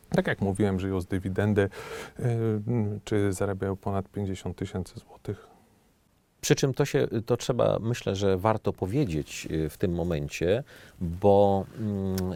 tak 0.09 0.27
jak 0.27 0.41
mówiłem, 0.41 0.79
żyją 0.79 1.01
z 1.01 1.05
dywidendy, 1.05 1.69
y, 2.19 2.23
czy 3.03 3.33
zarabiają 3.33 3.75
ponad 3.75 4.09
50 4.09 4.57
tysięcy 4.57 4.99
złotych. 4.99 5.47
Przy 6.41 6.55
czym 6.55 6.73
to 6.73 6.85
się, 6.85 7.07
to 7.25 7.37
trzeba, 7.37 7.79
myślę, 7.81 8.15
że 8.15 8.37
warto 8.37 8.73
powiedzieć 8.73 9.47
y, 9.51 9.69
w 9.69 9.77
tym 9.77 9.93
momencie, 9.93 10.63
bo 11.01 11.65
mm, 11.79 12.35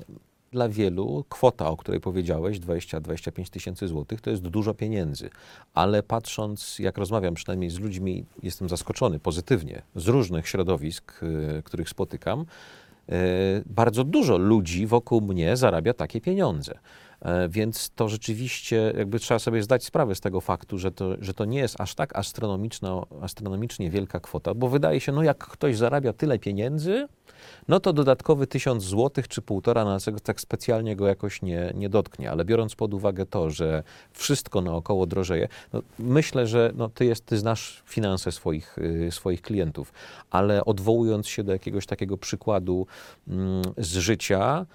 dla 0.52 0.70
wielu 0.70 1.26
kwota, 1.30 1.70
o 1.70 1.78
której 1.78 2.02
powiedziałeś, 2.02 2.60
20-25 2.60 3.50
tysięcy 3.50 3.88
złotych, 3.88 4.22
to 4.22 4.30
jest 4.30 4.42
dużo 4.42 4.74
pieniędzy. 4.74 5.30
Ale 5.74 6.04
patrząc, 6.04 6.80
jak 6.80 6.98
rozmawiam 6.98 7.34
przynajmniej 7.34 7.70
z 7.70 7.80
ludźmi, 7.80 8.26
jestem 8.44 8.70
zaskoczony 8.70 9.20
pozytywnie 9.20 9.82
z 9.96 10.08
różnych 10.08 10.48
środowisk, 10.48 11.24
y, 11.24 11.64
których 11.64 11.90
spotykam, 11.90 12.46
e, 13.10 13.16
bardzo 13.66 14.04
dużo 14.04 14.38
ludzi 14.38 14.88
wokół 14.88 15.22
mnie 15.22 15.58
zarabia 15.58 15.94
takie 15.94 16.22
pieniądze. 16.22 16.80
E, 17.22 17.50
Więc 17.50 17.90
to 17.96 18.10
rzeczywiście 18.10 18.94
jakby 18.98 19.20
trzeba 19.20 19.40
sobie 19.40 19.64
zdać 19.64 19.86
sprawę 19.86 20.16
z 20.16 20.20
tego 20.20 20.42
faktu, 20.42 20.78
że 20.78 20.92
to, 20.92 21.16
że 21.20 21.34
to 21.34 21.46
nie 21.46 21.60
jest 21.60 21.82
aż 21.82 21.96
tak 21.96 22.16
astronomiczna, 22.16 23.02
astronomicznie 23.22 23.90
wielka 23.90 24.20
kwota, 24.20 24.54
bo 24.54 24.70
wydaje 24.70 25.00
się, 25.00 25.12
no 25.12 25.24
jak 25.24 25.38
ktoś 25.38 25.78
zarabia 25.78 26.14
tyle 26.14 26.40
pieniędzy, 26.40 27.08
no 27.68 27.80
to 27.80 27.94
dodatkowy 27.94 28.48
tysiąc 28.48 28.84
złotych 28.84 29.28
czy 29.28 29.42
półtora 29.42 29.86
na 29.86 30.00
tego 30.00 30.20
tak 30.20 30.42
specjalnie 30.42 30.96
go 30.96 31.08
jakoś 31.08 31.42
nie, 31.42 31.72
nie 31.76 31.90
dotknie. 31.90 32.32
Ale 32.32 32.46
biorąc 32.46 32.76
pod 32.76 32.94
uwagę 32.94 33.26
to, 33.26 33.50
że 33.50 33.84
wszystko 34.14 34.62
naokoło 34.62 35.06
drożeje, 35.06 35.48
no 35.74 35.82
myślę, 36.00 36.48
że 36.48 36.72
no 36.76 36.90
ty, 36.90 37.06
jest, 37.06 37.26
ty 37.26 37.38
znasz 37.38 37.84
finanse 37.86 38.32
swoich, 38.32 38.78
y, 38.78 39.12
swoich 39.12 39.42
klientów, 39.42 39.94
ale 40.32 40.66
odwołując 40.66 41.28
się 41.28 41.44
do 41.44 41.52
jakiegoś 41.52 41.86
takiego 41.86 42.18
przykładu 42.18 42.88
mm, 43.28 43.62
z 43.78 43.98
życia, 43.98 44.66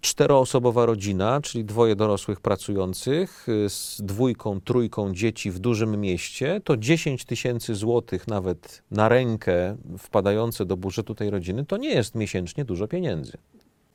czteroosobowa 0.00 0.86
rodzina, 0.86 1.40
czyli 1.40 1.64
dwoje 1.64 1.96
dorosłych 1.96 2.40
pracujących 2.40 3.48
y, 3.48 3.68
z 3.70 4.00
dwójką, 4.04 4.60
trójką 4.60 5.14
dzieci 5.14 5.50
w 5.50 5.58
dużym 5.58 6.00
mieście, 6.00 6.60
to 6.64 6.76
10 6.76 7.24
tysięcy 7.24 7.74
złotych 7.74 8.28
nawet 8.28 8.82
na 8.90 9.08
rękę 9.08 9.76
wpadające 9.98 10.66
do 10.66 10.76
budżetu 10.76 11.14
tej 11.14 11.30
rodziny, 11.30 11.64
to 11.66 11.76
nie 11.76 11.90
jest 11.90 12.14
miesięcznie 12.14 12.64
dużo 12.64 12.88
pieniędzy. 12.88 13.32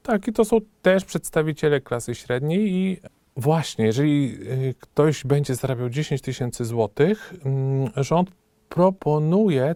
Tak, 0.03 0.27
i 0.27 0.33
to 0.33 0.45
są 0.45 0.57
też 0.81 1.05
przedstawiciele 1.05 1.81
klasy 1.81 2.15
średniej 2.15 2.73
i 2.73 2.97
właśnie, 3.37 3.85
jeżeli 3.85 4.37
y, 4.69 4.75
ktoś 4.79 5.23
będzie 5.23 5.55
zarabiał 5.55 5.89
10 5.89 6.21
tysięcy 6.21 6.65
złotych, 6.65 7.33
mm, 7.45 7.89
rząd 7.97 8.31
proponuje 8.69 9.75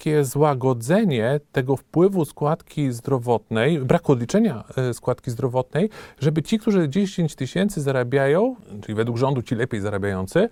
takie 0.00 0.24
złagodzenie 0.24 1.40
tego 1.52 1.76
wpływu 1.76 2.24
składki 2.24 2.92
zdrowotnej, 2.92 3.78
braku 3.78 4.12
odliczenia 4.12 4.64
y, 4.90 4.94
składki 4.94 5.30
zdrowotnej, 5.30 5.90
żeby 6.20 6.42
ci, 6.42 6.58
którzy 6.58 6.88
10 6.88 7.34
tysięcy 7.34 7.80
zarabiają, 7.80 8.56
czyli 8.82 8.94
według 8.94 9.16
rządu 9.18 9.42
ci 9.42 9.54
lepiej 9.54 9.80
zarabiający, 9.80 10.48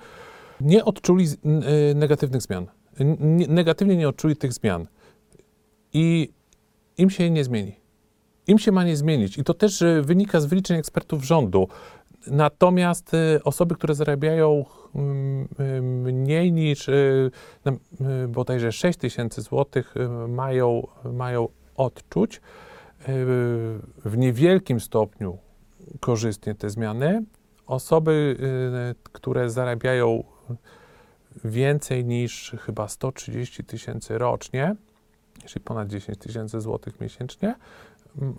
nie 0.61 0.85
odczuli 0.85 1.27
y, 1.27 1.95
negatywnych 1.95 2.43
zmian. 2.43 2.67
Negatywnie 3.49 3.97
nie 3.97 4.09
odczuli 4.09 4.37
tych 4.37 4.53
zmian. 4.53 4.87
I 5.93 6.33
im 6.99 7.11
się 7.11 7.31
nie 7.31 7.45
zmieni 7.45 7.77
im 8.49 8.59
się 8.59 8.73
ma 8.73 8.85
nie 8.85 8.97
zmienić. 8.97 9.39
I 9.39 9.45
to 9.45 9.55
też 9.55 9.83
y, 9.83 10.03
wynika 10.03 10.41
z 10.41 10.47
wyliczeń 10.47 10.79
ekspertów 10.79 11.25
rządu. 11.25 11.69
Natomiast 12.27 13.15
y, 13.15 13.41
osoby, 13.45 13.75
które 13.75 13.95
zarabiają 13.95 14.65
mm, 14.95 15.49
y, 15.61 15.83
mniej 15.83 16.53
niż 16.53 16.89
y, 16.89 17.31
bodajże 18.29 18.73
6 18.73 18.99
tysięcy 18.99 19.43
złotych, 19.43 19.95
mają, 20.29 20.87
mają 21.05 21.49
odczuć 21.77 22.41
w 24.05 24.17
niewielkim 24.17 24.81
stopniu 24.81 25.39
korzystnie 26.01 26.55
te 26.55 26.71
zmiany. 26.71 27.25
Osoby, 27.67 28.37
które 29.13 29.51
zarabiają 29.51 30.25
więcej 31.45 32.05
niż 32.05 32.57
chyba 32.61 32.89
130 32.89 33.65
tysięcy 33.65 34.19
rocznie, 34.19 34.75
czyli 35.47 35.65
ponad 35.65 35.89
10 35.89 36.19
tysięcy 36.19 36.61
złotych 36.61 37.01
miesięcznie, 37.01 37.55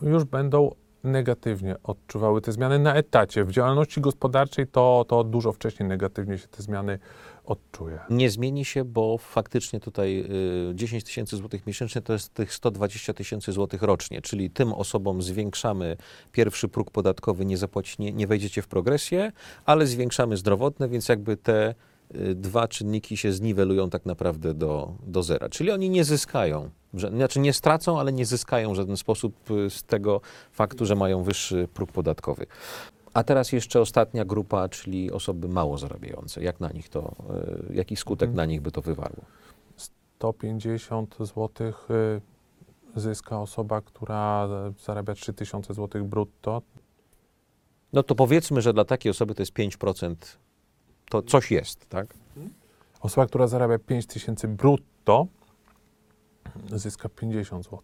już 0.02 0.24
będą 0.24 0.72
negatywnie 1.04 1.76
odczuwały 1.84 2.42
te 2.42 2.52
zmiany 2.52 2.80
na 2.80 2.96
etacie. 2.96 3.46
W 3.46 3.52
działalności 3.52 4.02
gospodarczej 4.02 4.68
to, 4.68 5.06
to 5.08 5.24
dużo 5.24 5.52
wcześniej 5.52 5.90
negatywnie 5.90 6.38
się 6.38 6.48
te 6.48 6.64
zmiany 6.64 7.00
odczuje. 7.46 8.00
Nie 8.10 8.30
zmieni 8.30 8.66
się, 8.66 8.86
bo 8.86 9.18
faktycznie 9.18 9.80
tutaj 9.80 10.26
y, 10.72 10.76
10 10.76 11.04
tysięcy 11.04 11.38
złotych 11.38 11.68
miesięcznie 11.68 12.02
to 12.02 12.14
jest 12.14 12.34
tych 12.34 12.54
120 12.54 13.14
tysięcy 13.14 13.52
złotych 13.52 13.82
rocznie, 13.82 14.22
czyli 14.22 14.50
tym 14.50 14.74
osobom 14.74 15.22
zwiększamy 15.22 15.98
pierwszy 16.32 16.68
próg 16.68 16.92
podatkowy, 16.92 17.46
nie, 17.46 17.58
zapłaci, 17.58 17.96
nie, 18.00 18.14
nie 18.14 18.28
wejdziecie 18.28 18.62
w 18.62 18.68
progresję, 18.68 19.32
ale 19.66 19.88
zwiększamy 19.88 20.38
zdrowotne, 20.38 20.90
więc 20.90 21.10
jakby 21.10 21.38
te 21.38 21.76
y, 22.16 22.36
dwa 22.36 22.68
czynniki 22.68 23.18
się 23.18 23.32
zniwelują 23.32 23.90
tak 23.90 24.06
naprawdę 24.06 24.54
do, 24.54 24.94
do 25.04 25.24
zera. 25.24 25.50
Czyli 25.50 25.72
oni 25.72 25.90
nie 25.90 26.04
zyskają, 26.04 26.70
znaczy 26.94 27.40
nie 27.40 27.54
stracą, 27.54 28.00
ale 28.00 28.14
nie 28.14 28.26
zyskają 28.26 28.72
w 28.74 28.76
żaden 28.76 28.98
sposób 28.98 29.52
y, 29.52 29.70
z 29.70 29.84
tego 29.84 30.22
faktu, 30.52 30.86
że 30.86 30.96
mają 30.96 31.24
wyższy 31.24 31.68
próg 31.74 31.92
podatkowy. 31.92 32.46
A 33.14 33.24
teraz 33.24 33.52
jeszcze 33.52 33.82
ostatnia 33.82 34.26
grupa, 34.26 34.70
czyli 34.70 35.12
osoby 35.12 35.48
mało 35.48 35.78
zarabiające. 35.78 36.44
Jak 36.44 36.60
na 36.60 36.70
nich 36.72 36.90
to, 36.90 37.16
y, 37.70 37.74
jaki 37.74 37.96
skutek 37.96 38.30
Mhm. 38.30 38.38
na 38.38 38.46
nich 38.46 38.62
by 38.62 38.72
to 38.72 38.82
wywarło? 38.82 39.24
150 39.78 41.16
zł 41.20 41.74
zyska 42.96 43.42
osoba, 43.42 43.82
która 43.82 44.48
zarabia 44.86 45.14
3000 45.14 45.74
zł 45.74 46.06
brutto. 46.06 46.62
No 47.94 48.04
to 48.04 48.16
powiedzmy, 48.16 48.62
że 48.62 48.74
dla 48.74 48.86
takiej 48.86 49.10
osoby 49.10 49.36
to 49.36 49.42
jest 49.42 49.54
5%, 49.54 50.16
to 51.10 51.22
coś 51.22 51.52
jest, 51.52 51.90
tak? 51.90 52.14
Osoba, 53.02 53.28
która 53.28 53.48
zarabia 53.48 53.80
5000 53.80 54.48
brutto, 54.48 55.28
zyska 56.72 57.10
50 57.10 57.64
zł. 57.64 57.82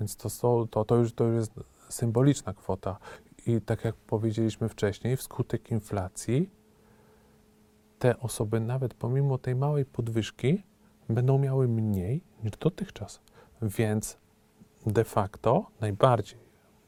Więc 0.00 0.16
to, 0.16 0.66
to, 0.70 0.84
to, 0.84 0.96
już, 0.96 1.12
to 1.12 1.24
już 1.24 1.34
jest 1.34 1.52
symboliczna 1.88 2.54
kwota. 2.54 2.98
I 3.46 3.60
tak 3.60 3.84
jak 3.84 3.94
powiedzieliśmy 3.96 4.68
wcześniej, 4.68 5.16
wskutek 5.16 5.70
inflacji 5.70 6.50
te 7.98 8.18
osoby, 8.18 8.60
nawet 8.60 8.94
pomimo 8.94 9.38
tej 9.38 9.54
małej 9.54 9.84
podwyżki, 9.84 10.62
będą 11.08 11.38
miały 11.38 11.68
mniej 11.68 12.24
niż 12.44 12.52
dotychczas. 12.60 13.20
Więc 13.62 14.18
de 14.86 15.04
facto 15.04 15.66
najbardziej 15.80 16.38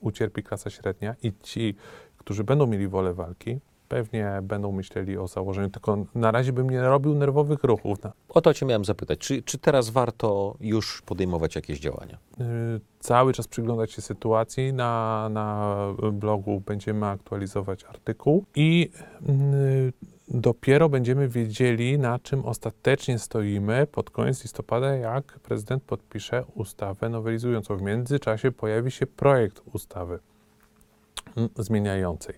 ucierpi 0.00 0.42
klasa 0.42 0.70
średnia 0.70 1.14
i 1.22 1.32
ci, 1.42 1.74
którzy 2.18 2.44
będą 2.44 2.66
mieli 2.66 2.88
wolę 2.88 3.14
walki, 3.14 3.60
pewnie 3.92 4.38
będą 4.42 4.72
myśleli 4.72 5.18
o 5.18 5.28
założeniu. 5.28 5.70
Tylko 5.70 6.06
na 6.14 6.30
razie 6.30 6.52
bym 6.52 6.70
nie 6.70 6.82
robił 6.82 7.14
nerwowych 7.14 7.64
ruchów. 7.64 7.98
O 8.28 8.40
to 8.40 8.54
Cię 8.54 8.66
miałem 8.66 8.84
zapytać. 8.84 9.18
Czy, 9.18 9.42
czy 9.42 9.58
teraz 9.58 9.90
warto 9.90 10.56
już 10.60 11.02
podejmować 11.02 11.54
jakieś 11.54 11.80
działania? 11.80 12.18
y, 12.40 12.80
cały 13.00 13.32
czas 13.32 13.48
przyglądać 13.48 13.92
się 13.92 14.02
sytuacji. 14.02 14.72
Na, 14.72 15.28
na 15.28 15.76
blogu 16.12 16.62
będziemy 16.66 17.06
aktualizować 17.06 17.84
artykuł 17.84 18.44
i 18.54 18.90
y, 19.28 19.92
dopiero 20.28 20.88
będziemy 20.88 21.28
wiedzieli, 21.28 21.98
na 21.98 22.18
czym 22.18 22.44
ostatecznie 22.44 23.18
stoimy 23.18 23.86
pod 23.86 24.10
koniec 24.10 24.42
listopada, 24.42 24.94
jak 24.96 25.24
prezydent 25.24 25.82
podpisze 25.82 26.44
ustawę 26.54 27.08
nowelizującą. 27.08 27.76
W 27.76 27.82
międzyczasie 27.82 28.52
pojawi 28.52 28.90
się 28.90 29.06
projekt 29.06 29.62
ustawy 29.72 30.18
mm, 31.36 31.48
zmieniającej. 31.56 32.34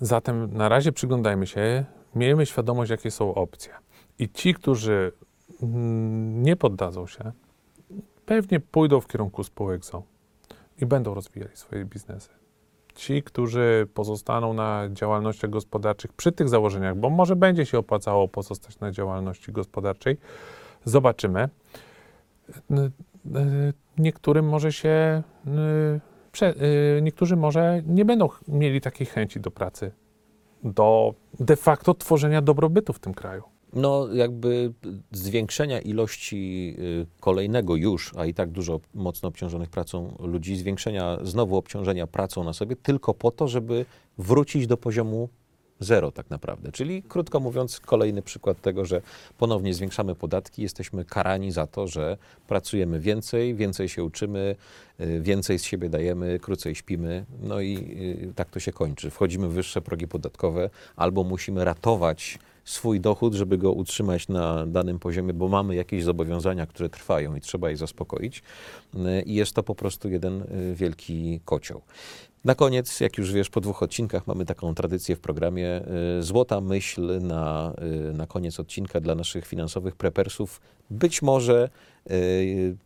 Zatem 0.00 0.56
na 0.56 0.68
razie 0.68 0.92
przyglądajmy 0.92 1.46
się, 1.46 1.84
miejmy 2.14 2.46
świadomość, 2.46 2.90
jakie 2.90 3.10
są 3.10 3.34
opcje. 3.34 3.72
I 4.18 4.28
ci, 4.28 4.54
którzy 4.54 5.12
nie 6.42 6.56
poddadzą 6.56 7.06
się, 7.06 7.32
pewnie 8.26 8.60
pójdą 8.60 9.00
w 9.00 9.06
kierunku 9.06 9.44
spółek 9.44 9.84
ZO 9.84 10.02
i 10.80 10.86
będą 10.86 11.14
rozwijali 11.14 11.56
swoje 11.56 11.84
biznesy. 11.84 12.30
Ci, 12.94 13.22
którzy 13.22 13.88
pozostaną 13.94 14.54
na 14.54 14.88
działalnościach 14.92 15.50
gospodarczych 15.50 16.12
przy 16.12 16.32
tych 16.32 16.48
założeniach, 16.48 16.96
bo 16.96 17.10
może 17.10 17.36
będzie 17.36 17.66
się 17.66 17.78
opłacało 17.78 18.28
pozostać 18.28 18.80
na 18.80 18.90
działalności 18.90 19.52
gospodarczej, 19.52 20.16
zobaczymy. 20.84 21.48
Niektórym 23.98 24.48
może 24.48 24.72
się, 24.72 25.22
prze, 26.32 26.54
y, 26.98 27.02
niektórzy 27.02 27.36
może 27.36 27.82
nie 27.86 28.04
będą 28.04 28.28
mieli 28.48 28.80
takiej 28.80 29.06
chęci 29.06 29.40
do 29.40 29.50
pracy, 29.50 29.92
do 30.64 31.14
de 31.40 31.56
facto 31.56 31.94
tworzenia 31.94 32.42
dobrobytu 32.42 32.92
w 32.92 32.98
tym 32.98 33.14
kraju. 33.14 33.42
No, 33.72 34.08
jakby 34.12 34.72
zwiększenia 35.12 35.80
ilości 35.80 36.74
y, 36.78 37.06
kolejnego 37.20 37.76
już, 37.76 38.12
a 38.16 38.26
i 38.26 38.34
tak 38.34 38.50
dużo 38.50 38.80
mocno 38.94 39.28
obciążonych 39.28 39.70
pracą 39.70 40.16
ludzi, 40.18 40.56
zwiększenia 40.56 41.18
znowu 41.22 41.56
obciążenia 41.56 42.06
pracą 42.06 42.44
na 42.44 42.52
sobie, 42.52 42.76
tylko 42.76 43.14
po 43.14 43.30
to, 43.30 43.48
żeby 43.48 43.86
wrócić 44.18 44.66
do 44.66 44.76
poziomu 44.76 45.28
zero 45.80 46.12
tak 46.12 46.30
naprawdę. 46.30 46.72
Czyli 46.72 47.02
krótko 47.02 47.40
mówiąc, 47.40 47.80
kolejny 47.80 48.22
przykład 48.22 48.60
tego, 48.60 48.84
że 48.84 49.02
ponownie 49.38 49.74
zwiększamy 49.74 50.14
podatki, 50.14 50.62
jesteśmy 50.62 51.04
karani 51.04 51.52
za 51.52 51.66
to, 51.66 51.86
że 51.86 52.16
pracujemy 52.48 53.00
więcej, 53.00 53.54
więcej 53.54 53.88
się 53.88 54.04
uczymy, 54.04 54.56
y, 55.00 55.20
więcej 55.20 55.58
z 55.58 55.64
siebie 55.64 55.88
dajemy, 55.88 56.38
krócej 56.38 56.74
śpimy, 56.74 57.24
no 57.42 57.60
i 57.60 57.76
y, 58.30 58.32
tak 58.34 58.50
to 58.50 58.60
się 58.60 58.72
kończy. 58.72 59.10
Wchodzimy 59.10 59.48
w 59.48 59.52
wyższe 59.52 59.80
progi 59.80 60.08
podatkowe, 60.08 60.70
albo 60.96 61.24
musimy 61.24 61.64
ratować 61.64 62.38
swój 62.70 63.00
dochód, 63.00 63.34
żeby 63.34 63.58
go 63.58 63.72
utrzymać 63.72 64.28
na 64.28 64.66
danym 64.66 64.98
poziomie, 64.98 65.32
bo 65.32 65.48
mamy 65.48 65.74
jakieś 65.74 66.04
zobowiązania, 66.04 66.66
które 66.66 66.88
trwają 66.88 67.34
i 67.34 67.40
trzeba 67.40 67.70
je 67.70 67.76
zaspokoić. 67.76 68.42
Y, 68.94 69.22
I 69.22 69.34
jest 69.34 69.52
to 69.52 69.62
po 69.62 69.74
prostu 69.74 70.08
jeden 70.08 70.42
y, 70.42 70.74
wielki 70.74 71.40
kocioł. 71.44 71.80
Na 72.44 72.54
koniec, 72.54 73.00
jak 73.00 73.18
już 73.18 73.32
wiesz, 73.32 73.50
po 73.50 73.60
dwóch 73.60 73.82
odcinkach 73.82 74.26
mamy 74.26 74.44
taką 74.46 74.74
tradycję 74.74 75.16
w 75.16 75.20
programie. 75.20 75.82
y, 76.18 76.22
Złota 76.22 76.60
myśl 76.60 77.20
na, 77.20 77.74
na 78.12 78.26
koniec 78.26 78.60
odcinka 78.60 79.00
dla 79.00 79.14
naszych 79.14 79.46
finansowych 79.46 79.96
prepersów. 79.96 80.60
Być 80.90 81.22
może 81.22 81.68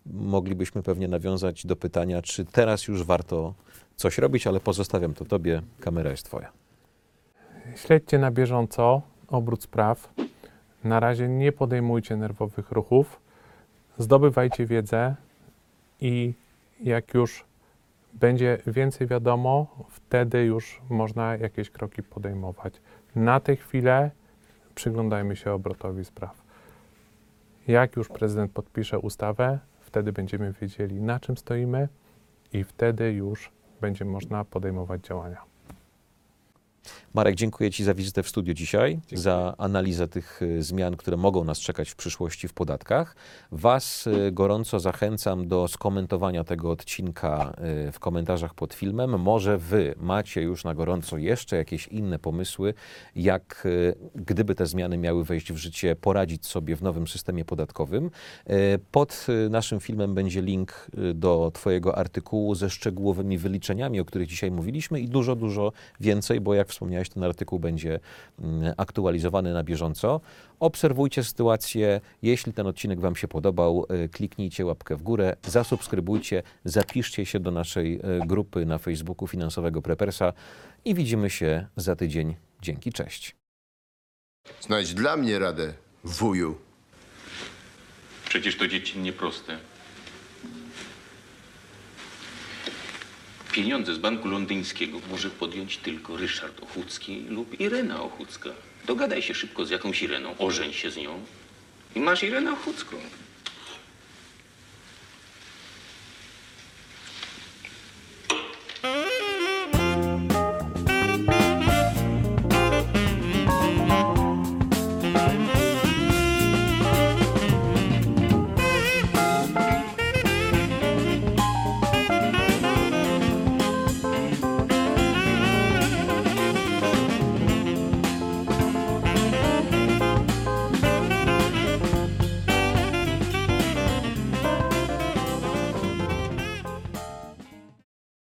moglibyśmy 0.06 0.82
pewnie 0.82 1.08
nawiązać 1.08 1.66
do 1.66 1.76
pytania, 1.76 2.22
czy 2.22 2.44
teraz 2.44 2.88
już 2.88 3.04
warto 3.04 3.54
coś 3.96 4.18
robić, 4.18 4.46
ale 4.46 4.60
pozostawiam 4.60 5.14
to 5.14 5.24
Tobie. 5.24 5.62
Kamera 5.80 6.10
jest 6.10 6.24
Twoja. 6.24 6.52
Śledźcie 7.76 8.18
na 8.18 8.30
bieżąco 8.30 9.02
obrót 9.34 9.62
spraw. 9.62 10.14
Na 10.84 11.00
razie 11.00 11.28
nie 11.28 11.52
podejmujcie 11.52 12.16
nerwowych 12.16 12.72
ruchów. 12.72 13.20
Zdobywajcie 13.98 14.66
wiedzę 14.66 15.14
i 16.00 16.34
jak 16.80 17.14
już 17.14 17.44
będzie 18.14 18.58
więcej 18.66 19.06
wiadomo, 19.06 19.66
wtedy 19.88 20.44
już 20.44 20.80
można 20.90 21.36
jakieś 21.36 21.70
kroki 21.70 22.02
podejmować. 22.02 22.80
Na 23.16 23.40
tę 23.40 23.56
chwilę 23.56 24.10
przyglądajmy 24.74 25.36
się 25.36 25.52
obrotowi 25.52 26.04
spraw. 26.04 26.42
Jak 27.68 27.96
już 27.96 28.08
prezydent 28.08 28.52
podpisze 28.52 28.98
ustawę, 28.98 29.58
wtedy 29.80 30.12
będziemy 30.12 30.52
wiedzieli, 30.52 31.00
na 31.00 31.20
czym 31.20 31.36
stoimy 31.36 31.88
i 32.52 32.64
wtedy 32.64 33.12
już 33.12 33.50
będzie 33.80 34.04
można 34.04 34.44
podejmować 34.44 35.06
działania. 35.06 35.53
Marek, 37.14 37.34
dziękuję 37.34 37.70
Ci 37.70 37.84
za 37.84 37.94
wizytę 37.94 38.22
w 38.22 38.28
studiu 38.28 38.54
dzisiaj, 38.54 39.00
za 39.12 39.54
analizę 39.58 40.08
tych 40.08 40.42
y, 40.42 40.62
zmian, 40.62 40.96
które 40.96 41.16
mogą 41.16 41.44
nas 41.44 41.58
czekać 41.58 41.90
w 41.90 41.96
przyszłości 41.96 42.48
w 42.48 42.52
podatkach. 42.52 43.16
Was 43.52 44.06
y, 44.06 44.32
gorąco 44.32 44.80
zachęcam 44.80 45.48
do 45.48 45.68
skomentowania 45.68 46.44
tego 46.44 46.70
odcinka 46.70 47.54
y, 47.88 47.92
w 47.92 47.98
komentarzach 47.98 48.54
pod 48.54 48.74
filmem. 48.74 49.20
Może 49.20 49.58
Wy 49.58 49.94
macie 49.98 50.42
już 50.42 50.64
na 50.64 50.74
gorąco 50.74 51.18
jeszcze 51.18 51.56
jakieś 51.56 51.88
inne 51.88 52.18
pomysły, 52.18 52.74
jak 53.16 53.68
gdyby 54.14 54.54
te 54.54 54.66
zmiany 54.66 54.98
miały 54.98 55.24
wejść 55.24 55.52
w 55.52 55.56
życie, 55.56 55.96
poradzić 55.96 56.46
sobie 56.46 56.76
w 56.76 56.82
nowym 56.82 57.08
systemie 57.08 57.44
podatkowym. 57.44 58.10
Pod 58.90 59.26
naszym 59.50 59.80
filmem 59.80 60.14
będzie 60.14 60.42
link 60.42 60.90
do 61.14 61.50
Twojego 61.54 61.98
artykułu 61.98 62.54
ze 62.54 62.70
szczegółowymi 62.70 63.38
wyliczeniami, 63.38 64.00
o 64.00 64.04
których 64.04 64.28
dzisiaj 64.28 64.50
mówiliśmy 64.50 65.00
i 65.00 65.08
dużo, 65.08 65.36
dużo 65.36 65.72
więcej, 66.00 66.40
bo 66.40 66.54
jak 66.54 66.73
wspomniałeś, 66.74 67.08
ten 67.08 67.24
artykuł 67.24 67.58
będzie 67.58 68.00
mm, 68.38 68.74
aktualizowany 68.76 69.52
na 69.52 69.62
bieżąco. 69.64 70.20
Obserwujcie 70.60 71.24
sytuację. 71.24 72.00
Jeśli 72.22 72.52
ten 72.52 72.66
odcinek 72.66 73.00
Wam 73.00 73.16
się 73.16 73.28
podobał, 73.28 73.86
y, 74.04 74.08
kliknijcie 74.08 74.66
łapkę 74.66 74.96
w 74.96 75.02
górę, 75.02 75.36
zasubskrybujcie, 75.42 76.42
zapiszcie 76.64 77.26
się 77.26 77.40
do 77.40 77.50
naszej 77.50 77.96
y, 77.96 78.00
grupy 78.26 78.66
na 78.66 78.78
Facebooku 78.78 79.28
Finansowego 79.28 79.82
Prepersa 79.82 80.32
i 80.84 80.94
widzimy 80.94 81.30
się 81.30 81.66
za 81.76 81.96
tydzień. 81.96 82.36
Dzięki, 82.62 82.92
cześć. 82.92 83.36
Znajdź 84.60 84.94
dla 84.94 85.16
mnie 85.16 85.38
radę, 85.38 85.74
wuju. 86.04 86.56
Przecież 88.28 88.58
to 88.58 88.68
dziecinnie 88.68 89.12
proste. 89.12 89.58
Pieniądze 93.54 93.94
z 93.94 93.98
Banku 93.98 94.28
Londyńskiego 94.28 95.00
może 95.10 95.30
podjąć 95.30 95.76
tylko 95.76 96.16
Ryszard 96.16 96.62
Ochucki 96.62 97.24
lub 97.28 97.60
Irena 97.60 98.02
Ochucka. 98.02 98.50
Dogadaj 98.86 99.22
się 99.22 99.34
szybko 99.34 99.66
z 99.66 99.70
jakąś 99.70 100.02
Ireną, 100.02 100.34
ożeń 100.38 100.72
się 100.72 100.90
z 100.90 100.96
nią 100.96 101.20
i 101.96 102.00
masz 102.00 102.22
Irenę 102.22 102.52
Ochucką. 102.52 102.96